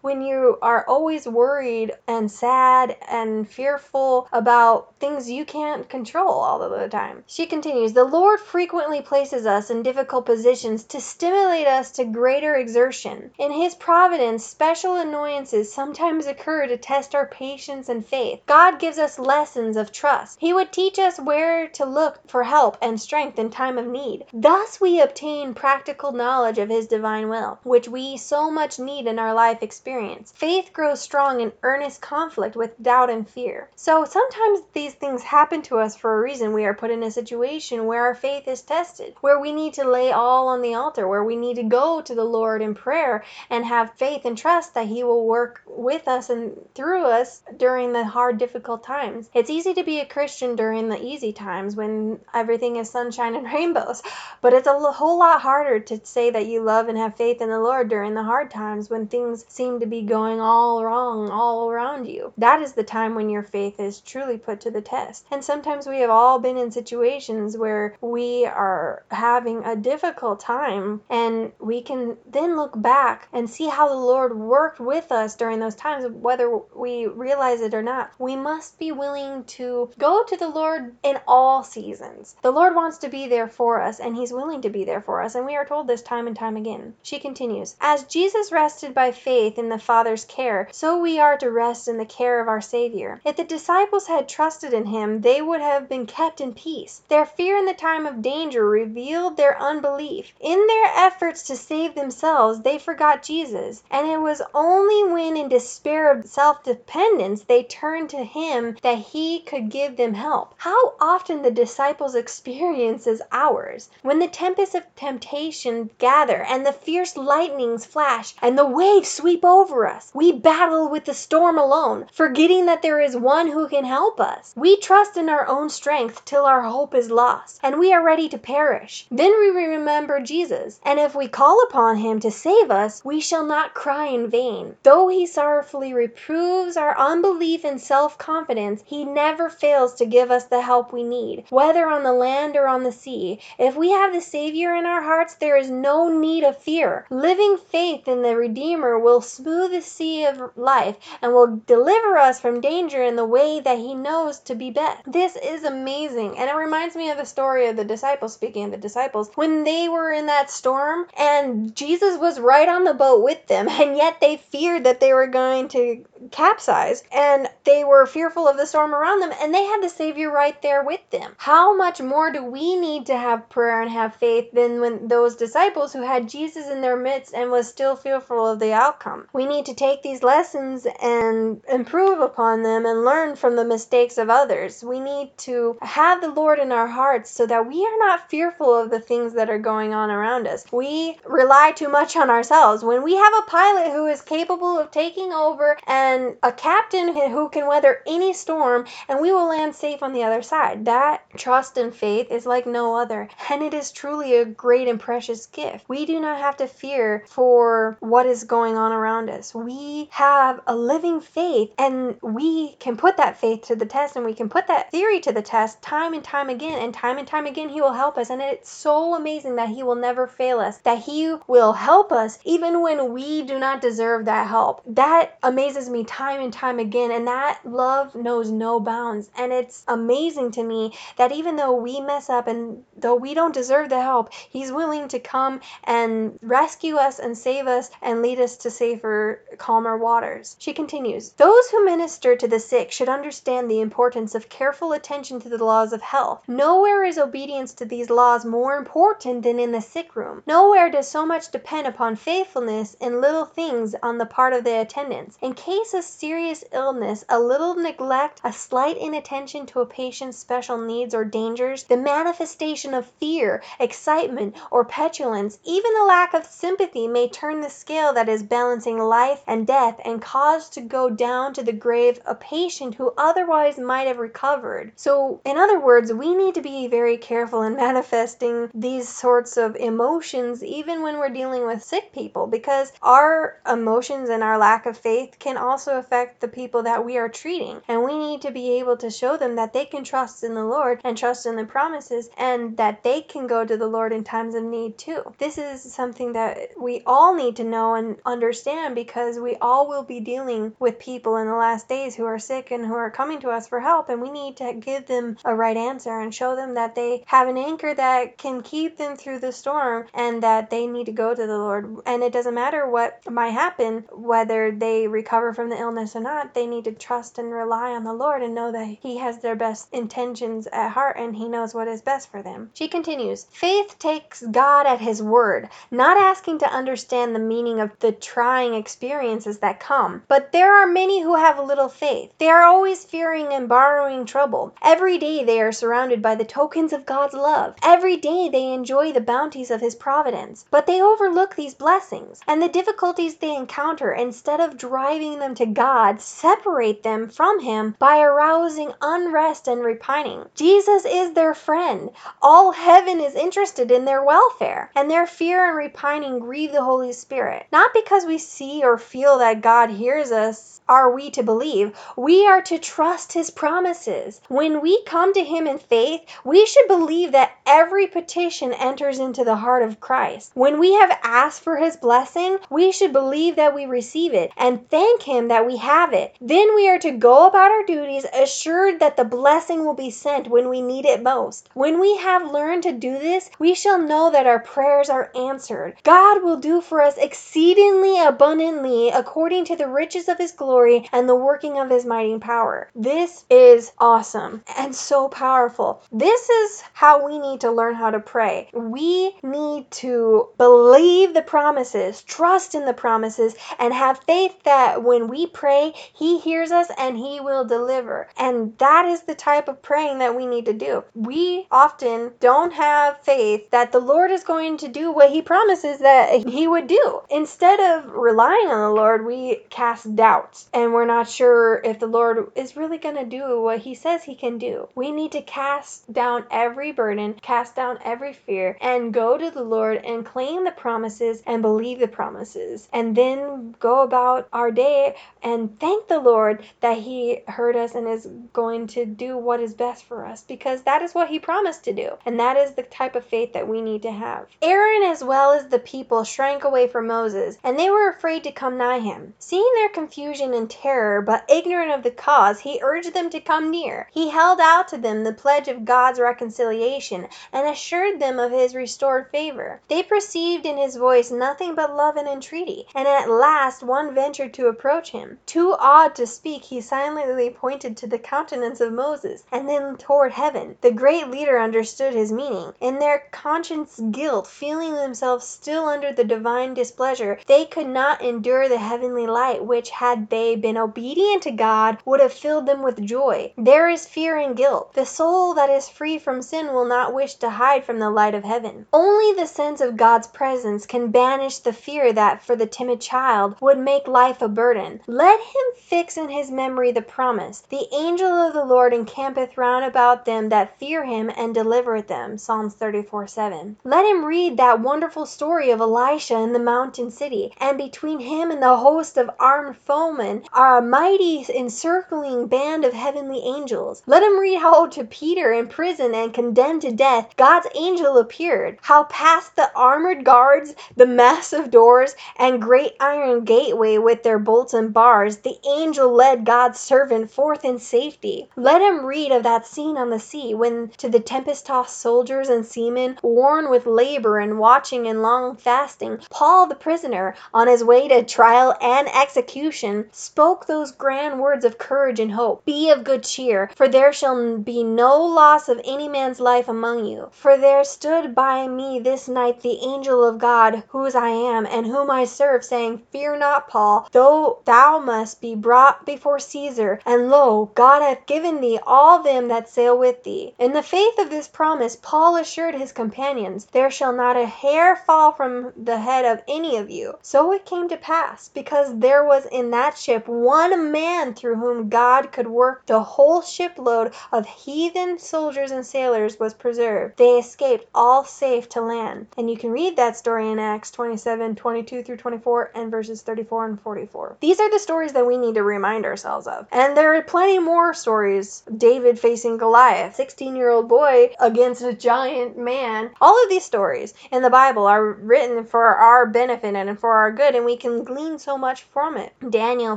when 0.00 0.22
you 0.22 0.58
are 0.62 0.84
always 0.86 1.26
worried 1.26 1.92
and 2.06 2.30
sad 2.30 2.96
and 3.08 3.48
fearful 3.48 4.28
about 4.32 4.94
things 5.00 5.30
you 5.30 5.44
can't 5.44 5.88
control 5.88 6.28
all 6.28 6.62
of 6.62 6.78
the 6.78 6.88
time. 6.88 7.24
She 7.26 7.46
continues, 7.46 7.92
The 7.92 8.04
Lord 8.04 8.38
frequently 8.40 9.02
places 9.02 9.46
us 9.46 9.70
in 9.70 9.82
difficult 9.82 10.26
positions 10.26 10.84
to 10.84 11.00
stimulate 11.00 11.66
us 11.66 11.90
to 11.92 12.04
greater 12.04 12.54
exertion. 12.54 13.30
In 13.38 13.50
His 13.50 13.74
providence, 13.74 14.44
special 14.44 14.96
annoyances 14.96 15.72
sometimes 15.72 16.26
occur 16.26 16.66
to 16.66 16.76
test 16.76 17.14
our 17.14 17.26
patience 17.26 17.88
and 17.88 18.06
faith. 18.06 18.40
God 18.46 18.78
gives 18.78 18.98
us 18.98 19.18
lessons 19.18 19.76
of 19.76 19.92
trust. 19.92 20.38
He 20.40 20.52
would 20.52 20.72
teach 20.72 20.98
us 20.98 21.18
where 21.18 21.68
to 21.68 21.84
look 21.84 22.20
for 22.28 22.44
help 22.44 22.76
and 22.80 23.00
strength 23.00 23.38
in 23.38 23.50
time 23.50 23.78
of 23.78 23.86
need. 23.86 24.26
Thus 24.32 24.80
we 24.80 25.00
obtain 25.00 25.54
practical 25.54 26.12
knowledge 26.12 26.58
of 26.58 26.68
His 26.68 26.86
divine 26.86 27.28
will, 27.28 27.58
which 27.62 27.88
we 27.88 28.16
so 28.16 28.50
much 28.50 28.78
need 28.78 29.06
in 29.06 29.18
our 29.18 29.29
our 29.30 29.36
life 29.36 29.62
experience. 29.62 30.32
Faith 30.34 30.72
grows 30.72 31.00
strong 31.00 31.40
in 31.40 31.52
earnest 31.62 32.00
conflict 32.00 32.56
with 32.56 32.82
doubt 32.82 33.10
and 33.10 33.28
fear. 33.28 33.68
So 33.76 34.04
sometimes 34.04 34.60
these 34.72 34.92
things 34.94 35.22
happen 35.22 35.62
to 35.62 35.78
us 35.78 35.94
for 35.96 36.18
a 36.18 36.20
reason. 36.20 36.52
We 36.52 36.64
are 36.64 36.74
put 36.74 36.90
in 36.90 37.04
a 37.04 37.12
situation 37.12 37.86
where 37.86 38.06
our 38.06 38.14
faith 38.16 38.48
is 38.48 38.62
tested, 38.62 39.14
where 39.20 39.38
we 39.38 39.52
need 39.52 39.74
to 39.74 39.88
lay 39.88 40.10
all 40.10 40.48
on 40.48 40.62
the 40.62 40.74
altar, 40.74 41.06
where 41.06 41.22
we 41.22 41.36
need 41.36 41.54
to 41.56 41.62
go 41.62 42.02
to 42.02 42.14
the 42.14 42.24
Lord 42.24 42.60
in 42.60 42.74
prayer 42.74 43.22
and 43.48 43.64
have 43.64 43.94
faith 43.94 44.24
and 44.24 44.36
trust 44.36 44.74
that 44.74 44.88
He 44.88 45.04
will 45.04 45.24
work 45.24 45.62
with 45.64 46.08
us 46.08 46.28
and 46.28 46.56
through 46.74 47.04
us 47.04 47.40
during 47.56 47.92
the 47.92 48.04
hard, 48.04 48.38
difficult 48.38 48.82
times. 48.82 49.30
It's 49.32 49.50
easy 49.50 49.74
to 49.74 49.84
be 49.84 50.00
a 50.00 50.06
Christian 50.06 50.56
during 50.56 50.88
the 50.88 51.00
easy 51.00 51.32
times 51.32 51.76
when 51.76 52.18
everything 52.34 52.76
is 52.76 52.90
sunshine 52.90 53.36
and 53.36 53.46
rainbows, 53.54 54.02
but 54.40 54.54
it's 54.54 54.66
a 54.66 54.92
whole 54.92 55.20
lot 55.20 55.40
harder 55.40 55.78
to 55.78 56.04
say 56.04 56.30
that 56.30 56.46
you 56.46 56.62
love 56.62 56.88
and 56.88 56.98
have 56.98 57.14
faith 57.14 57.40
in 57.40 57.48
the 57.48 57.60
Lord 57.60 57.88
during 57.88 58.14
the 58.14 58.24
hard 58.24 58.50
times 58.50 58.90
when 58.90 59.06
things 59.06 59.19
seem 59.48 59.80
to 59.80 59.86
be 59.86 60.02
going 60.02 60.40
all 60.40 60.84
wrong 60.84 61.30
all 61.30 61.70
around 61.70 62.06
you. 62.06 62.32
That 62.38 62.62
is 62.62 62.72
the 62.72 62.84
time 62.84 63.14
when 63.14 63.28
your 63.28 63.42
faith 63.42 63.80
is 63.80 64.00
truly 64.00 64.38
put 64.38 64.60
to 64.62 64.70
the 64.70 64.80
test. 64.80 65.26
And 65.30 65.44
sometimes 65.44 65.86
we 65.86 66.00
have 66.00 66.10
all 66.10 66.38
been 66.38 66.56
in 66.56 66.70
situations 66.70 67.56
where 67.56 67.96
we 68.00 68.46
are 68.46 69.04
having 69.10 69.64
a 69.64 69.76
difficult 69.76 70.40
time 70.40 71.02
and 71.10 71.52
we 71.58 71.82
can 71.82 72.16
then 72.30 72.56
look 72.56 72.80
back 72.80 73.28
and 73.32 73.48
see 73.48 73.68
how 73.68 73.88
the 73.88 73.94
Lord 73.94 74.38
worked 74.38 74.80
with 74.80 75.12
us 75.12 75.36
during 75.36 75.60
those 75.60 75.74
times, 75.74 76.06
whether 76.10 76.50
we 76.74 77.06
realize 77.06 77.60
it 77.60 77.74
or 77.74 77.82
not. 77.82 78.12
We 78.18 78.36
must 78.36 78.78
be 78.78 78.92
willing 78.92 79.44
to 79.44 79.90
go 79.98 80.24
to 80.24 80.36
the 80.36 80.48
Lord 80.48 80.96
in 81.02 81.18
all 81.26 81.62
seasons. 81.62 82.36
The 82.42 82.50
Lord 82.50 82.74
wants 82.74 82.98
to 82.98 83.08
be 83.08 83.28
there 83.28 83.48
for 83.48 83.80
us 83.80 84.00
and 84.00 84.16
He's 84.16 84.32
willing 84.32 84.62
to 84.62 84.70
be 84.70 84.84
there 84.84 85.00
for 85.00 85.22
us, 85.22 85.34
and 85.34 85.46
we 85.46 85.56
are 85.56 85.64
told 85.64 85.86
this 85.86 86.02
time 86.02 86.26
and 86.26 86.36
time 86.36 86.56
again. 86.56 86.94
She 87.02 87.18
continues 87.18 87.76
As 87.80 88.04
Jesus 88.04 88.52
rested 88.52 88.94
by 88.94 89.09
faith 89.16 89.58
in 89.58 89.68
the 89.68 89.78
Father's 89.78 90.24
care, 90.24 90.68
so 90.70 90.98
we 90.98 91.18
are 91.18 91.36
to 91.38 91.50
rest 91.50 91.88
in 91.88 91.98
the 91.98 92.04
care 92.04 92.40
of 92.40 92.48
our 92.48 92.60
Savior. 92.60 93.20
If 93.24 93.36
the 93.36 93.44
disciples 93.44 94.06
had 94.06 94.28
trusted 94.28 94.72
in 94.72 94.86
Him, 94.86 95.20
they 95.22 95.40
would 95.40 95.60
have 95.60 95.88
been 95.88 96.06
kept 96.06 96.40
in 96.40 96.54
peace. 96.54 97.02
Their 97.08 97.26
fear 97.26 97.56
in 97.56 97.64
the 97.64 97.74
time 97.74 98.06
of 98.06 98.22
danger 98.22 98.68
revealed 98.68 99.36
their 99.36 99.60
unbelief. 99.60 100.32
In 100.40 100.66
their 100.66 100.86
efforts 100.94 101.42
to 101.44 101.56
save 101.56 101.94
themselves, 101.94 102.60
they 102.60 102.78
forgot 102.78 103.22
Jesus, 103.22 103.82
and 103.90 104.06
it 104.06 104.20
was 104.20 104.42
only 104.54 105.04
when 105.04 105.36
in 105.36 105.48
despair 105.48 106.10
of 106.10 106.26
self 106.26 106.62
dependence 106.62 107.42
they 107.42 107.62
turned 107.62 108.10
to 108.10 108.24
Him 108.24 108.76
that 108.82 108.98
He 108.98 109.40
could 109.40 109.70
give 109.70 109.96
them 109.96 110.14
help. 110.14 110.54
How 110.58 110.94
often 111.00 111.42
the 111.42 111.50
disciples' 111.50 112.14
experience 112.14 113.06
is 113.06 113.22
ours. 113.32 113.90
When 114.02 114.18
the 114.18 114.28
tempests 114.28 114.74
of 114.74 114.84
temptation 114.96 115.90
gather, 115.98 116.42
and 116.42 116.66
the 116.66 116.72
fierce 116.72 117.16
lightnings 117.16 117.86
flash, 117.86 118.34
and 118.42 118.58
the 118.58 118.66
waves 118.66 118.99
sweep 119.02 119.44
over 119.44 119.86
us, 119.86 120.10
we 120.14 120.32
battle 120.32 120.88
with 120.88 121.04
the 121.04 121.14
storm 121.14 121.58
alone, 121.58 122.06
forgetting 122.12 122.66
that 122.66 122.82
there 122.82 123.00
is 123.00 123.16
one 123.16 123.48
who 123.48 123.68
can 123.68 123.84
help 123.84 124.20
us. 124.20 124.52
We 124.56 124.76
trust 124.78 125.16
in 125.16 125.28
our 125.28 125.46
own 125.46 125.68
strength 125.70 126.24
till 126.24 126.44
our 126.44 126.62
hope 126.62 126.94
is 126.94 127.10
lost, 127.10 127.60
and 127.62 127.78
we 127.78 127.92
are 127.92 128.02
ready 128.02 128.28
to 128.30 128.38
perish. 128.38 129.06
Then 129.10 129.32
we 129.38 129.48
remember 129.50 130.20
Jesus, 130.20 130.80
and 130.84 130.98
if 130.98 131.14
we 131.14 131.28
call 131.28 131.62
upon 131.62 131.96
Him 131.98 132.20
to 132.20 132.30
save 132.30 132.70
us, 132.70 133.04
we 133.04 133.20
shall 133.20 133.44
not 133.44 133.74
cry 133.74 134.06
in 134.06 134.28
vain. 134.28 134.76
Though 134.82 135.08
He 135.08 135.26
sorrowfully 135.26 135.92
reproves 135.92 136.76
our 136.76 136.96
unbelief 136.98 137.64
and 137.64 137.80
self 137.80 138.16
confidence, 138.18 138.82
He 138.86 139.04
never 139.04 139.48
fails 139.48 139.94
to 139.94 140.06
give 140.06 140.30
us 140.30 140.44
the 140.44 140.62
help 140.62 140.92
we 140.92 141.02
need, 141.02 141.44
whether 141.50 141.86
on 141.86 142.02
the 142.02 142.12
land 142.12 142.56
or 142.56 142.66
on 142.66 142.82
the 142.82 142.92
sea. 142.92 143.40
If 143.58 143.76
we 143.76 143.90
have 143.90 144.12
the 144.12 144.20
Savior 144.20 144.74
in 144.74 144.86
our 144.86 145.02
hearts, 145.02 145.34
there 145.34 145.56
is 145.56 145.70
no 145.70 146.08
need 146.08 146.44
of 146.44 146.56
fear. 146.56 147.06
Living 147.10 147.56
faith 147.56 148.08
in 148.08 148.22
the 148.22 148.36
Redeemer 148.36 148.79
will 148.98 149.20
smooth 149.20 149.70
the 149.72 149.82
sea 149.82 150.24
of 150.24 150.56
life 150.56 150.96
and 151.22 151.32
will 151.32 151.62
deliver 151.66 152.16
us 152.16 152.40
from 152.40 152.60
danger 152.60 153.02
in 153.02 153.16
the 153.16 153.24
way 153.24 153.60
that 153.60 153.78
He 153.78 153.94
knows 153.94 154.40
to 154.40 154.54
be 154.54 154.70
best. 154.70 155.02
This 155.06 155.36
is 155.36 155.64
amazing, 155.64 156.38
and 156.38 156.48
it 156.48 156.54
reminds 156.54 156.96
me 156.96 157.10
of 157.10 157.18
the 157.18 157.24
story 157.24 157.66
of 157.66 157.76
the 157.76 157.84
disciples, 157.84 158.34
speaking 158.34 158.64
of 158.64 158.70
the 158.70 158.76
disciples, 158.76 159.30
when 159.34 159.64
they 159.64 159.88
were 159.88 160.10
in 160.10 160.26
that 160.26 160.50
storm 160.50 161.06
and 161.16 161.74
Jesus 161.74 162.18
was 162.18 162.40
right 162.40 162.68
on 162.68 162.84
the 162.84 162.94
boat 162.94 163.22
with 163.22 163.46
them, 163.46 163.68
and 163.70 163.96
yet 163.96 164.20
they 164.20 164.36
feared 164.36 164.84
that 164.84 165.00
they 165.00 165.12
were 165.12 165.26
going 165.26 165.68
to 165.68 166.04
capsize 166.30 167.02
and 167.12 167.48
they 167.64 167.82
were 167.82 168.06
fearful 168.06 168.46
of 168.46 168.56
the 168.56 168.66
storm 168.66 168.94
around 168.94 169.20
them 169.20 169.32
and 169.40 169.54
they 169.54 169.64
had 169.64 169.82
the 169.82 169.88
savior 169.88 170.30
right 170.30 170.60
there 170.62 170.82
with 170.84 171.00
them 171.10 171.34
how 171.38 171.74
much 171.74 172.00
more 172.00 172.30
do 172.30 172.44
we 172.44 172.76
need 172.76 173.06
to 173.06 173.16
have 173.16 173.48
prayer 173.48 173.80
and 173.80 173.90
have 173.90 174.14
faith 174.14 174.50
than 174.52 174.80
when 174.80 175.08
those 175.08 175.36
disciples 175.36 175.92
who 175.92 176.02
had 176.02 176.28
jesus 176.28 176.68
in 176.68 176.80
their 176.80 176.96
midst 176.96 177.34
and 177.34 177.50
was 177.50 177.68
still 177.68 177.96
fearful 177.96 178.46
of 178.46 178.58
the 178.58 178.69
outcome 178.72 179.26
we 179.32 179.46
need 179.46 179.66
to 179.66 179.74
take 179.74 180.02
these 180.02 180.22
lessons 180.22 180.86
and 181.02 181.60
improve 181.68 182.20
upon 182.20 182.62
them 182.62 182.86
and 182.86 183.04
learn 183.04 183.36
from 183.36 183.56
the 183.56 183.64
mistakes 183.64 184.18
of 184.18 184.30
others 184.30 184.82
we 184.84 185.00
need 185.00 185.30
to 185.36 185.76
have 185.82 186.20
the 186.20 186.30
lord 186.30 186.58
in 186.58 186.72
our 186.72 186.88
hearts 186.88 187.30
so 187.30 187.46
that 187.46 187.66
we 187.66 187.84
are 187.84 187.98
not 187.98 188.28
fearful 188.30 188.74
of 188.76 188.90
the 188.90 189.00
things 189.00 189.34
that 189.34 189.50
are 189.50 189.58
going 189.58 189.94
on 189.94 190.10
around 190.10 190.46
us 190.46 190.64
we 190.72 191.18
rely 191.26 191.72
too 191.74 191.88
much 191.88 192.16
on 192.16 192.30
ourselves 192.30 192.84
when 192.84 193.02
we 193.02 193.14
have 193.14 193.32
a 193.38 193.50
pilot 193.50 193.90
who 193.90 194.06
is 194.06 194.22
capable 194.22 194.78
of 194.78 194.90
taking 194.90 195.32
over 195.32 195.76
and 195.86 196.36
a 196.42 196.52
captain 196.52 197.14
who 197.14 197.48
can 197.48 197.66
weather 197.66 198.02
any 198.06 198.32
storm, 198.32 198.84
and 199.08 199.20
we 199.20 199.32
will 199.32 199.48
land 199.48 199.74
safe 199.74 200.02
on 200.02 200.12
the 200.12 200.22
other 200.22 200.42
side. 200.42 200.84
That 200.84 201.22
trust 201.36 201.76
and 201.76 201.94
faith 201.94 202.30
is 202.30 202.46
like 202.46 202.66
no 202.66 202.94
other, 202.96 203.28
and 203.48 203.62
it 203.62 203.74
is 203.74 203.92
truly 203.92 204.36
a 204.36 204.44
great 204.44 204.88
and 204.88 205.00
precious 205.00 205.46
gift. 205.46 205.84
We 205.88 206.06
do 206.06 206.20
not 206.20 206.38
have 206.38 206.56
to 206.58 206.66
fear 206.66 207.24
for 207.26 207.96
what 208.00 208.26
is 208.26 208.44
going 208.44 208.59
on 208.68 208.92
around 208.92 209.30
us. 209.30 209.54
We 209.54 210.08
have 210.12 210.60
a 210.66 210.76
living 210.76 211.20
faith, 211.20 211.72
and 211.78 212.16
we 212.22 212.72
can 212.74 212.96
put 212.96 213.16
that 213.16 213.38
faith 213.38 213.62
to 213.62 213.76
the 213.76 213.86
test, 213.86 214.16
and 214.16 214.24
we 214.24 214.34
can 214.34 214.48
put 214.48 214.66
that 214.68 214.90
theory 214.90 215.20
to 215.20 215.32
the 215.32 215.42
test 215.42 215.80
time 215.82 216.14
and 216.14 216.22
time 216.22 216.48
again, 216.48 216.78
and 216.78 216.92
time 216.92 217.18
and 217.18 217.26
time 217.26 217.46
again, 217.46 217.68
He 217.68 217.80
will 217.80 217.92
help 217.92 218.18
us. 218.18 218.30
And 218.30 218.42
it's 218.42 218.70
so 218.70 219.14
amazing 219.14 219.56
that 219.56 219.68
He 219.68 219.82
will 219.82 219.94
never 219.94 220.26
fail 220.26 220.60
us, 220.60 220.78
that 220.78 220.98
He 220.98 221.34
will 221.46 221.72
help 221.72 222.12
us 222.12 222.38
even 222.44 222.82
when 222.82 223.12
we 223.12 223.42
do 223.42 223.58
not 223.58 223.80
deserve 223.80 224.24
that 224.26 224.48
help. 224.48 224.82
That 224.86 225.38
amazes 225.42 225.88
me 225.88 226.04
time 226.04 226.40
and 226.40 226.52
time 226.52 226.78
again. 226.78 227.10
And 227.10 227.26
that 227.26 227.60
love 227.64 228.14
knows 228.14 228.50
no 228.50 228.80
bounds. 228.80 229.30
And 229.36 229.52
it's 229.52 229.84
amazing 229.88 230.52
to 230.52 230.62
me 230.62 230.94
that 231.16 231.32
even 231.32 231.56
though 231.56 231.74
we 231.74 232.00
mess 232.00 232.28
up 232.30 232.46
and 232.46 232.84
though 232.96 233.14
we 233.14 233.34
don't 233.34 233.54
deserve 233.54 233.88
the 233.88 234.00
help, 234.02 234.32
He's 234.32 234.72
willing 234.72 235.08
to 235.08 235.18
come 235.18 235.60
and 235.84 236.38
rescue 236.42 236.96
us 236.96 237.18
and 237.18 237.36
save 237.36 237.66
us 237.66 237.90
and 238.02 238.22
lead 238.22 238.40
us 238.40 238.49
to 238.58 238.70
safer, 238.70 239.40
calmer 239.58 239.96
waters. 239.96 240.56
She 240.58 240.72
continues 240.72 241.32
Those 241.32 241.70
who 241.70 241.84
minister 241.84 242.36
to 242.36 242.48
the 242.48 242.60
sick 242.60 242.90
should 242.90 243.08
understand 243.08 243.70
the 243.70 243.80
importance 243.80 244.34
of 244.34 244.48
careful 244.48 244.92
attention 244.92 245.40
to 245.40 245.48
the 245.48 245.64
laws 245.64 245.92
of 245.92 246.02
health. 246.02 246.42
Nowhere 246.48 247.04
is 247.04 247.18
obedience 247.18 247.72
to 247.74 247.84
these 247.84 248.10
laws 248.10 248.44
more 248.44 248.76
important 248.76 249.42
than 249.42 249.58
in 249.58 249.72
the 249.72 249.80
sick 249.80 250.16
room. 250.16 250.42
Nowhere 250.46 250.90
does 250.90 251.08
so 251.08 251.26
much 251.26 251.50
depend 251.50 251.86
upon 251.86 252.16
faithfulness 252.16 252.96
in 253.00 253.20
little 253.20 253.44
things 253.44 253.94
on 254.02 254.18
the 254.18 254.26
part 254.26 254.52
of 254.52 254.64
the 254.64 254.80
attendants. 254.80 255.38
In 255.40 255.54
case 255.54 255.94
of 255.94 256.04
serious 256.04 256.64
illness, 256.72 257.24
a 257.28 257.38
little 257.38 257.74
neglect, 257.74 258.40
a 258.44 258.52
slight 258.52 258.96
inattention 258.96 259.66
to 259.66 259.80
a 259.80 259.86
patient's 259.86 260.38
special 260.38 260.78
needs 260.78 261.14
or 261.14 261.24
dangers, 261.24 261.84
the 261.84 261.96
manifestation 261.96 262.94
of 262.94 263.06
fear, 263.18 263.62
excitement, 263.78 264.56
or 264.70 264.84
petulance, 264.84 265.58
even 265.64 265.92
the 265.94 266.04
lack 266.04 266.34
of 266.34 266.44
sympathy 266.44 267.06
may 267.06 267.28
turn 267.28 267.60
the 267.60 267.70
scale 267.70 268.12
that 268.12 268.28
is 268.28 268.39
balancing 268.42 268.98
life 268.98 269.42
and 269.46 269.66
death 269.66 270.00
and 270.04 270.22
cause 270.22 270.68
to 270.70 270.80
go 270.80 271.10
down 271.10 271.52
to 271.54 271.62
the 271.62 271.72
grave 271.72 272.20
a 272.26 272.34
patient 272.34 272.94
who 272.94 273.12
otherwise 273.18 273.78
might 273.78 274.06
have 274.06 274.18
recovered. 274.18 274.92
So, 274.96 275.40
in 275.44 275.56
other 275.56 275.80
words, 275.80 276.12
we 276.12 276.34
need 276.34 276.54
to 276.54 276.62
be 276.62 276.86
very 276.86 277.16
careful 277.16 277.62
in 277.62 277.76
manifesting 277.90 278.70
these 278.74 279.08
sorts 279.08 279.56
of 279.56 279.76
emotions 279.76 280.62
even 280.62 281.02
when 281.02 281.18
we're 281.18 281.30
dealing 281.30 281.66
with 281.66 281.82
sick 281.82 282.12
people 282.12 282.46
because 282.46 282.92
our 283.02 283.58
emotions 283.66 284.28
and 284.28 284.42
our 284.42 284.58
lack 284.58 284.86
of 284.86 284.96
faith 284.96 285.36
can 285.38 285.56
also 285.56 285.80
also 285.80 285.98
affect 285.98 286.40
the 286.40 286.48
people 286.48 286.82
that 286.82 287.04
we 287.04 287.16
are 287.16 287.28
treating. 287.28 287.80
And 287.88 288.04
we 288.04 288.18
need 288.18 288.42
to 288.42 288.50
be 288.50 288.78
able 288.80 288.96
to 288.98 289.10
show 289.10 289.36
them 289.36 289.56
that 289.56 289.72
they 289.72 289.86
can 289.86 290.04
trust 290.04 290.44
in 290.44 290.54
the 290.54 290.64
Lord 290.64 291.00
and 291.04 291.16
trust 291.16 291.46
in 291.46 291.56
the 291.56 291.64
promises 291.64 292.28
and 292.36 292.76
that 292.76 293.02
they 293.02 293.22
can 293.22 293.46
go 293.46 293.64
to 293.64 293.76
the 293.76 293.86
Lord 293.86 294.12
in 294.12 294.24
times 294.24 294.54
of 294.54 294.62
need 294.62 294.98
too. 294.98 295.22
This 295.38 295.58
is 295.58 295.82
something 295.82 296.34
that 296.34 296.70
we 296.78 297.02
all 297.06 297.34
need 297.34 297.56
to 297.56 297.64
know 297.64 297.94
and 297.94 298.16
understand 298.30 298.94
because 298.94 299.38
we 299.38 299.56
all 299.56 299.88
will 299.88 300.04
be 300.04 300.20
dealing 300.20 300.74
with 300.78 300.98
people 300.98 301.36
in 301.36 301.46
the 301.46 301.54
last 301.54 301.88
days 301.88 302.16
who 302.16 302.24
are 302.24 302.38
sick 302.38 302.70
and 302.70 302.86
who 302.86 302.94
are 302.94 303.10
coming 303.10 303.40
to 303.40 303.50
us 303.50 303.68
for 303.68 303.80
help. 303.80 304.08
And 304.08 304.22
we 304.22 304.30
need 304.30 304.56
to 304.58 304.72
give 304.74 305.06
them 305.06 305.36
a 305.44 305.54
right 305.54 305.76
answer 305.76 306.18
and 306.20 306.34
show 306.34 306.56
them 306.56 306.74
that 306.74 306.94
they 306.94 307.24
have 307.26 307.48
an 307.48 307.58
anchor 307.58 307.94
that 307.94 308.38
can 308.38 308.62
keep 308.62 308.96
them 308.96 309.16
through 309.16 309.40
the 309.40 309.52
storm 309.52 310.06
and 310.14 310.42
that 310.42 310.70
they 310.70 310.86
need 310.86 311.06
to 311.06 311.12
go 311.12 311.34
to 311.34 311.46
the 311.46 311.58
Lord. 311.58 311.96
And 312.06 312.22
it 312.22 312.32
doesn't 312.32 312.54
matter 312.54 312.88
what 312.88 313.30
might 313.30 313.50
happen, 313.50 314.04
whether 314.12 314.70
they 314.70 315.06
recover 315.08 315.52
from 315.52 315.68
the 315.68 315.78
illness 315.78 316.16
or 316.16 316.20
not, 316.20 316.54
they 316.54 316.66
need 316.66 316.84
to 316.84 316.92
trust 316.92 317.38
and 317.38 317.52
rely 317.52 317.90
on 317.90 318.04
the 318.04 318.12
Lord 318.12 318.42
and 318.42 318.54
know 318.54 318.72
that 318.72 318.98
He 319.02 319.18
has 319.18 319.38
their 319.38 319.56
best 319.56 319.88
intentions 319.92 320.66
at 320.72 320.90
heart 320.90 321.16
and 321.18 321.36
He 321.36 321.48
knows 321.48 321.74
what 321.74 321.88
is 321.88 322.02
best 322.02 322.30
for 322.30 322.42
them. 322.42 322.70
She 322.74 322.88
continues 322.88 323.44
Faith 323.50 323.98
takes 323.98 324.42
God 324.42 324.86
at 324.86 325.00
His 325.00 325.22
word, 325.22 325.68
not 325.90 326.16
asking 326.16 326.58
to 326.60 326.72
understand 326.72 327.34
the 327.34 327.40
meaning 327.40 327.80
of 327.80 327.98
the 328.00 328.12
trying 328.20 328.74
experiences 328.74 329.58
that 329.58 329.80
come. 329.80 330.22
But 330.28 330.52
there 330.52 330.74
are 330.74 330.86
many 330.86 331.22
who 331.22 331.36
have 331.36 331.58
little 331.58 331.88
faith. 331.88 332.32
They 332.38 332.48
are 332.48 332.62
always 332.62 333.04
fearing 333.04 333.52
and 333.52 333.68
borrowing 333.68 334.26
trouble. 334.26 334.74
Every 334.82 335.18
day 335.18 335.44
they 335.44 335.60
are 335.60 335.72
surrounded 335.72 336.20
by 336.20 336.34
the 336.34 336.44
tokens 336.44 336.92
of 336.92 337.06
God's 337.06 337.34
love. 337.34 337.74
Every 337.82 338.16
day 338.16 338.48
they 338.48 338.72
enjoy 338.72 339.12
the 339.12 339.20
bounties 339.20 339.70
of 339.70 339.80
His 339.80 339.94
providence. 339.94 340.64
But 340.70 340.86
they 340.86 341.00
overlook 341.00 341.54
these 341.54 341.74
blessings, 341.74 342.40
and 342.46 342.60
the 342.60 342.68
difficulties 342.68 343.36
they 343.36 343.54
encounter, 343.54 344.12
instead 344.12 344.60
of 344.60 344.76
driving 344.76 345.38
them 345.38 345.54
to 345.54 345.66
God, 345.66 346.20
separate 346.20 347.02
them 347.02 347.28
from 347.28 347.60
Him 347.60 347.96
by 347.98 348.20
arousing 348.20 348.92
unrest 349.00 349.68
and 349.68 349.82
repining. 349.82 350.44
Jesus 350.54 351.04
is 351.04 351.32
their 351.32 351.54
friend. 351.54 352.10
All 352.42 352.72
heaven 352.72 353.20
is 353.20 353.34
interested 353.34 353.90
in 353.90 354.04
their 354.04 354.22
welfare, 354.22 354.90
and 354.94 355.10
their 355.10 355.26
fear 355.26 355.68
and 355.68 355.76
repining 355.76 356.38
grieve 356.38 356.72
the 356.72 356.82
Holy 356.82 357.12
Spirit. 357.12 357.66
Not 357.72 357.92
because 357.94 358.09
we 358.26 358.38
see 358.38 358.82
or 358.82 358.98
feel 358.98 359.38
that 359.38 359.60
God 359.60 359.90
hears 359.90 360.32
us 360.32 360.80
are 360.90 361.12
we 361.12 361.30
to 361.30 361.42
believe. 361.44 361.96
We 362.16 362.48
are 362.48 362.60
to 362.62 362.76
trust 362.76 363.32
his 363.32 363.48
promises. 363.48 364.40
When 364.48 364.80
we 364.80 365.04
come 365.04 365.32
to 365.34 365.44
him 365.44 365.68
in 365.68 365.78
faith, 365.78 366.22
we 366.44 366.66
should 366.66 366.88
believe 366.88 367.30
that 367.30 367.52
every 367.64 368.08
petition 368.08 368.72
enters 368.72 369.20
into 369.20 369.44
the 369.44 369.54
heart 369.54 369.84
of 369.84 370.00
Christ. 370.00 370.50
When 370.54 370.80
we 370.80 370.94
have 370.94 371.16
asked 371.22 371.62
for 371.62 371.76
his 371.76 371.96
blessing, 371.96 372.58
we 372.68 372.90
should 372.90 373.12
believe 373.12 373.54
that 373.54 373.72
we 373.72 373.86
receive 373.86 374.34
it 374.34 374.50
and 374.56 374.88
thank 374.90 375.22
him 375.22 375.46
that 375.46 375.64
we 375.64 375.76
have 375.76 376.12
it. 376.12 376.34
Then 376.40 376.74
we 376.74 376.88
are 376.88 376.98
to 376.98 377.12
go 377.12 377.46
about 377.46 377.70
our 377.70 377.84
duties 377.84 378.26
assured 378.34 378.98
that 378.98 379.16
the 379.16 379.24
blessing 379.24 379.84
will 379.84 379.94
be 379.94 380.10
sent 380.10 380.48
when 380.48 380.68
we 380.68 380.82
need 380.82 381.04
it 381.04 381.22
most. 381.22 381.68
When 381.74 382.00
we 382.00 382.16
have 382.16 382.50
learned 382.50 382.82
to 382.82 382.92
do 382.92 383.16
this, 383.20 383.48
we 383.60 383.74
shall 383.74 384.00
know 384.00 384.32
that 384.32 384.48
our 384.48 384.58
prayers 384.58 385.08
are 385.08 385.30
answered. 385.36 385.94
God 386.02 386.42
will 386.42 386.56
do 386.56 386.80
for 386.80 387.00
us 387.00 387.16
exceedingly 387.16 387.99
abundantly 388.02 389.10
according 389.10 389.66
to 389.66 389.76
the 389.76 389.88
riches 389.88 390.28
of 390.28 390.38
his 390.38 390.52
glory 390.52 390.70
glory 390.70 391.08
and 391.12 391.28
the 391.28 391.34
working 391.34 391.80
of 391.80 391.90
his 391.90 392.06
mighty 392.06 392.38
power. 392.38 392.88
This 392.94 393.44
is 393.50 393.92
awesome 393.98 394.62
and 394.78 394.94
so 394.94 395.28
powerful. 395.28 396.02
This 396.12 396.48
is 396.48 396.82
how 396.92 397.26
we 397.26 397.40
need 397.40 397.60
to 397.62 397.72
learn 397.72 397.94
how 397.96 398.10
to 398.10 398.20
pray. 398.20 398.70
We 398.72 399.36
need 399.42 399.90
to 400.02 400.48
believe 400.56 401.34
the 401.34 401.42
promises, 401.42 402.22
trust 402.22 402.76
in 402.76 402.84
the 402.84 402.94
promises, 402.94 403.56
and 403.80 403.92
have 403.92 404.22
faith 404.24 404.62
that 404.62 405.02
when 405.02 405.26
we 405.26 405.48
pray, 405.48 405.92
he 406.14 406.38
hears 406.38 406.70
us 406.70 406.88
and 406.96 407.16
he 407.16 407.40
will 407.40 407.64
deliver. 407.64 408.28
And 408.38 408.78
that 408.78 409.06
is 409.06 409.22
the 409.22 409.34
type 409.34 409.66
of 409.66 409.82
praying 409.82 410.18
that 410.18 410.36
we 410.36 410.46
need 410.46 410.66
to 410.66 410.72
do. 410.72 411.02
We 411.14 411.66
often 411.70 412.30
don't 412.38 412.72
have 412.72 413.20
faith 413.22 413.70
that 413.70 413.90
the 413.90 413.98
Lord 413.98 414.30
is 414.30 414.44
going 414.44 414.76
to 414.78 414.88
do 414.88 415.10
what 415.10 415.30
he 415.30 415.42
promises 415.42 415.98
that 415.98 416.46
he 416.48 416.68
would 416.68 416.86
do. 416.86 417.22
Instead 417.28 417.79
of 417.80 418.12
relying 418.12 418.68
on 418.68 418.80
the 418.80 419.00
Lord, 419.00 419.24
we 419.24 419.62
cast 419.70 420.14
doubts 420.14 420.68
and 420.72 420.92
we're 420.92 421.06
not 421.06 421.28
sure 421.28 421.80
if 421.82 421.98
the 421.98 422.06
Lord 422.06 422.52
is 422.54 422.76
really 422.76 422.98
going 422.98 423.16
to 423.16 423.24
do 423.24 423.60
what 423.60 423.78
He 423.80 423.94
says 423.94 424.22
He 424.22 424.34
can 424.34 424.58
do. 424.58 424.88
We 424.94 425.12
need 425.12 425.32
to 425.32 425.42
cast 425.42 426.12
down 426.12 426.44
every 426.50 426.92
burden, 426.92 427.34
cast 427.34 427.76
down 427.76 427.98
every 428.04 428.32
fear, 428.32 428.76
and 428.80 429.12
go 429.12 429.36
to 429.36 429.50
the 429.50 429.62
Lord 429.62 429.98
and 430.04 430.24
claim 430.24 430.64
the 430.64 430.70
promises 430.70 431.42
and 431.46 431.62
believe 431.62 431.98
the 431.98 432.08
promises. 432.08 432.88
And 432.92 433.16
then 433.16 433.74
go 433.78 434.02
about 434.02 434.48
our 434.52 434.70
day 434.70 435.16
and 435.42 435.78
thank 435.80 436.08
the 436.08 436.20
Lord 436.20 436.64
that 436.80 436.98
He 436.98 437.40
heard 437.46 437.76
us 437.76 437.94
and 437.94 438.06
is 438.06 438.28
going 438.52 438.88
to 438.88 439.06
do 439.06 439.36
what 439.36 439.60
is 439.60 439.74
best 439.74 440.04
for 440.04 440.26
us 440.26 440.42
because 440.42 440.82
that 440.82 441.02
is 441.02 441.14
what 441.14 441.28
He 441.28 441.38
promised 441.38 441.84
to 441.84 441.92
do. 441.92 442.10
And 442.26 442.40
that 442.40 442.56
is 442.56 442.72
the 442.72 442.82
type 442.82 443.16
of 443.16 443.24
faith 443.24 443.52
that 443.54 443.68
we 443.68 443.80
need 443.80 444.02
to 444.02 444.12
have. 444.12 444.46
Aaron, 444.62 445.10
as 445.10 445.22
well 445.22 445.52
as 445.52 445.68
the 445.68 445.78
people, 445.78 446.24
shrank 446.24 446.64
away 446.64 446.88
from 446.88 447.06
Moses, 447.06 447.58
and 447.62 447.69
they 447.78 447.90
were 447.90 448.08
afraid 448.08 448.44
to 448.44 448.52
come 448.52 448.78
nigh 448.78 448.98
him. 449.00 449.34
Seeing 449.38 449.70
their 449.74 449.88
confusion 449.88 450.54
and 450.54 450.68
terror, 450.70 451.20
but 451.20 451.44
ignorant 451.48 451.92
of 451.92 452.02
the 452.02 452.10
cause, 452.10 452.60
he 452.60 452.80
urged 452.82 453.12
them 453.14 453.30
to 453.30 453.40
come 453.40 453.70
near. 453.70 454.08
He 454.12 454.30
held 454.30 454.60
out 454.60 454.88
to 454.88 454.98
them 454.98 455.24
the 455.24 455.32
pledge 455.32 455.68
of 455.68 455.84
God's 455.84 456.18
reconciliation, 456.18 457.28
and 457.52 457.68
assured 457.68 458.18
them 458.18 458.38
of 458.38 458.50
his 458.50 458.74
restored 458.74 459.28
favor. 459.30 459.80
They 459.88 460.02
perceived 460.02 460.66
in 460.66 460.78
his 460.78 460.96
voice 460.96 461.30
nothing 461.30 461.74
but 461.74 461.94
love 461.94 462.16
and 462.16 462.26
entreaty, 462.26 462.86
and 462.94 463.06
at 463.06 463.28
last 463.28 463.82
one 463.82 464.14
ventured 464.14 464.54
to 464.54 464.68
approach 464.68 465.10
him. 465.10 465.38
Too 465.46 465.74
awed 465.78 466.14
to 466.16 466.26
speak, 466.26 466.64
he 466.64 466.80
silently 466.80 467.50
pointed 467.50 467.96
to 467.98 468.06
the 468.06 468.18
countenance 468.18 468.80
of 468.80 468.92
Moses, 468.92 469.44
and 469.52 469.68
then 469.68 469.96
toward 469.96 470.32
heaven. 470.32 470.76
The 470.80 470.92
great 470.92 471.28
leader 471.28 471.60
understood 471.60 472.14
his 472.14 472.32
meaning. 472.32 472.72
In 472.80 472.98
their 472.98 473.28
conscience 473.30 474.00
guilt, 474.10 474.46
feeling 474.46 474.94
themselves 474.94 475.46
still 475.46 475.86
under 475.86 476.12
the 476.12 476.24
divine 476.24 476.74
displeasure, 476.74 477.38
they 477.46 477.59
could 477.64 477.88
not 477.88 478.20
endure 478.20 478.68
the 478.68 478.78
heavenly 478.78 479.26
light 479.26 479.64
which, 479.64 479.90
had 479.90 480.28
they 480.28 480.40
they 480.40 480.56
been 480.56 480.78
obedient 480.78 481.42
to 481.42 481.50
God, 481.50 481.98
would 482.06 482.18
have 482.18 482.32
filled 482.32 482.64
them 482.64 482.82
with 482.82 483.04
joy. 483.04 483.52
There 483.58 483.90
is 483.90 484.06
fear 484.06 484.38
and 484.38 484.56
guilt. 484.56 484.94
The 484.94 485.04
soul 485.04 485.52
that 485.52 485.68
is 485.68 485.86
free 485.86 486.18
from 486.18 486.40
sin 486.40 486.72
will 486.72 486.86
not 486.86 487.12
wish 487.12 487.34
to 487.34 487.50
hide 487.50 487.84
from 487.84 487.98
the 487.98 488.08
light 488.10 488.34
of 488.34 488.42
heaven. 488.42 488.86
Only 488.90 489.34
the 489.34 489.46
sense 489.46 489.82
of 489.82 489.98
God's 489.98 490.26
presence 490.26 490.86
can 490.86 491.10
banish 491.10 491.58
the 491.58 491.74
fear 491.74 492.10
that 492.14 492.42
for 492.42 492.56
the 492.56 492.66
timid 492.66 493.02
child 493.02 493.54
would 493.60 493.78
make 493.78 494.08
life 494.08 494.40
a 494.40 494.48
burden. 494.48 495.02
Let 495.06 495.38
him 495.40 495.66
fix 495.76 496.16
in 496.16 496.30
his 496.30 496.50
memory 496.50 496.90
the 496.90 497.02
promise, 497.02 497.62
The 497.68 497.86
angel 497.94 498.32
of 498.32 498.54
the 498.54 498.64
Lord 498.64 498.94
encampeth 498.94 499.58
round 499.58 499.84
about 499.84 500.24
them 500.24 500.48
that 500.48 500.78
fear 500.78 501.04
him 501.04 501.30
and 501.36 501.54
delivereth 501.54 502.08
them. 502.08 502.38
Psalms 502.38 502.74
34 502.74 503.26
7. 503.26 503.76
Let 503.84 504.06
him 504.06 504.24
read 504.24 504.56
that 504.56 504.80
wonderful 504.80 505.26
story 505.26 505.70
of 505.70 505.80
Elisha 505.80 506.38
in 506.38 506.54
the 506.54 506.58
mountain 506.58 507.10
city, 507.10 507.49
and 507.58 507.78
between 507.78 508.20
him 508.20 508.50
and 508.50 508.62
the 508.62 508.76
host 508.76 509.16
of 509.16 509.30
armed 509.38 509.76
foemen 509.76 510.42
are 510.52 510.78
a 510.78 510.82
mighty 510.82 511.46
encircling 511.54 512.46
band 512.46 512.84
of 512.84 512.92
heavenly 512.92 513.42
angels. 513.44 514.02
Let 514.06 514.22
him 514.22 514.38
read 514.38 514.60
how 514.60 514.86
to 514.86 515.04
Peter 515.04 515.52
in 515.52 515.68
prison 515.68 516.14
and 516.14 516.34
condemned 516.34 516.82
to 516.82 516.92
death, 516.92 517.34
God's 517.36 517.66
angel 517.74 518.18
appeared, 518.18 518.78
how 518.82 519.04
past 519.04 519.56
the 519.56 519.70
armored 519.74 520.24
guards, 520.24 520.74
the 520.96 521.06
massive 521.06 521.70
doors, 521.70 522.14
and 522.36 522.62
great 522.62 522.94
iron 523.00 523.44
gateway 523.44 523.98
with 523.98 524.22
their 524.22 524.38
bolts 524.38 524.74
and 524.74 524.92
bars, 524.92 525.38
the 525.38 525.56
angel 525.68 526.10
led 526.10 526.44
God's 526.44 526.78
servant 526.78 527.30
forth 527.30 527.64
in 527.64 527.78
safety. 527.78 528.48
Let 528.56 528.82
him 528.82 529.04
read 529.06 529.32
of 529.32 529.42
that 529.42 529.66
scene 529.66 529.96
on 529.96 530.10
the 530.10 530.20
sea 530.20 530.54
when 530.54 530.88
to 530.98 531.08
the 531.08 531.20
tempest 531.20 531.66
tossed 531.66 531.98
soldiers 531.98 532.48
and 532.48 532.64
seamen, 532.64 533.18
worn 533.22 533.70
with 533.70 533.86
labor 533.86 534.38
and 534.38 534.58
watching 534.58 535.06
and 535.06 535.22
long 535.22 535.56
fasting, 535.56 536.20
Paul 536.30 536.66
the 536.66 536.74
prisoner, 536.74 537.34
on 537.52 537.68
his 537.68 537.82
way 537.84 538.08
to 538.08 538.22
trial 538.22 538.74
and 538.80 539.08
execution, 539.08 540.08
spoke 540.12 540.66
those 540.66 540.92
grand 540.92 541.40
words 541.40 541.64
of 541.64 541.78
courage 541.78 542.20
and 542.20 542.32
hope. 542.32 542.64
Be 542.64 542.90
of 542.90 543.04
good 543.04 543.22
cheer, 543.22 543.70
for 543.74 543.88
there 543.88 544.12
shall 544.12 544.58
be 544.58 544.84
no 544.84 545.22
loss 545.24 545.68
of 545.68 545.80
any 545.84 546.08
man's 546.08 546.40
life 546.40 546.68
among 546.68 547.04
you. 547.06 547.28
For 547.32 547.56
there 547.56 547.84
stood 547.84 548.34
by 548.34 548.68
me 548.68 548.98
this 549.00 549.28
night 549.28 549.60
the 549.60 549.78
angel 549.82 550.24
of 550.24 550.38
God, 550.38 550.84
whose 550.88 551.14
I 551.14 551.28
am, 551.28 551.66
and 551.66 551.86
whom 551.86 552.10
I 552.10 552.24
serve, 552.24 552.64
saying, 552.64 553.02
Fear 553.10 553.38
not, 553.38 553.68
Paul, 553.68 554.08
though 554.12 554.58
thou 554.64 554.98
must 554.98 555.40
be 555.40 555.54
brought 555.54 556.04
before 556.06 556.38
Caesar, 556.38 557.00
and 557.04 557.30
lo, 557.30 557.70
God 557.74 558.02
hath 558.02 558.26
given 558.26 558.60
thee 558.60 558.78
all 558.86 559.22
them 559.22 559.48
that 559.48 559.68
sail 559.68 559.96
with 559.96 560.22
thee. 560.24 560.54
In 560.58 560.72
the 560.72 560.82
faith 560.82 561.18
of 561.18 561.30
this 561.30 561.48
promise 561.48 561.96
Paul 561.96 562.36
assured 562.36 562.74
his 562.74 562.92
companions, 562.92 563.66
There 563.72 563.90
shall 563.90 564.12
not 564.12 564.36
a 564.36 564.46
hair 564.46 564.96
fall 564.96 565.32
from 565.32 565.72
the 565.76 565.98
head 565.98 566.24
of 566.24 566.42
any 566.46 566.76
of 566.76 566.90
you. 566.90 567.14
So 567.30 567.52
it 567.52 567.64
came 567.64 567.88
to 567.90 567.96
pass, 567.96 568.48
because 568.48 568.98
there 568.98 569.22
was 569.22 569.46
in 569.52 569.70
that 569.70 569.96
ship 569.96 570.26
one 570.26 570.90
man 570.90 571.32
through 571.32 571.54
whom 571.54 571.88
God 571.88 572.32
could 572.32 572.48
work 572.48 572.86
the 572.86 573.00
whole 573.00 573.40
shipload 573.40 574.12
of 574.32 574.48
heathen 574.48 575.16
soldiers 575.16 575.70
and 575.70 575.86
sailors 575.86 576.40
was 576.40 576.54
preserved. 576.54 577.18
They 577.18 577.38
escaped 577.38 577.86
all 577.94 578.24
safe 578.24 578.68
to 578.70 578.80
land. 578.80 579.28
And 579.38 579.48
you 579.48 579.56
can 579.56 579.70
read 579.70 579.94
that 579.94 580.16
story 580.16 580.50
in 580.50 580.58
Acts 580.58 580.90
27 580.90 581.54
22 581.54 582.02
through 582.02 582.16
24 582.16 582.72
and 582.74 582.90
verses 582.90 583.22
34 583.22 583.66
and 583.66 583.80
44. 583.80 584.36
These 584.40 584.58
are 584.58 584.68
the 584.68 584.80
stories 584.80 585.12
that 585.12 585.24
we 585.24 585.36
need 585.36 585.54
to 585.54 585.62
remind 585.62 586.06
ourselves 586.06 586.48
of. 586.48 586.66
And 586.72 586.96
there 586.96 587.14
are 587.14 587.22
plenty 587.22 587.60
more 587.60 587.94
stories. 587.94 588.64
David 588.76 589.20
facing 589.20 589.56
Goliath, 589.56 590.16
16 590.16 590.56
year 590.56 590.70
old 590.70 590.88
boy 590.88 591.30
against 591.38 591.82
a 591.82 591.92
giant 591.92 592.58
man. 592.58 593.10
All 593.20 593.40
of 593.40 593.48
these 593.48 593.64
stories 593.64 594.14
in 594.32 594.42
the 594.42 594.50
Bible 594.50 594.88
are 594.88 595.12
written 595.12 595.64
for 595.64 595.94
our 595.94 596.26
benefit 596.26 596.74
and 596.74 596.98
for 596.98 597.19
our 597.20 597.30
good, 597.30 597.54
and 597.54 597.64
we 597.64 597.76
can 597.76 598.02
glean 598.02 598.38
so 598.38 598.56
much 598.56 598.82
from 598.82 599.16
it. 599.16 599.34
Daniel 599.50 599.96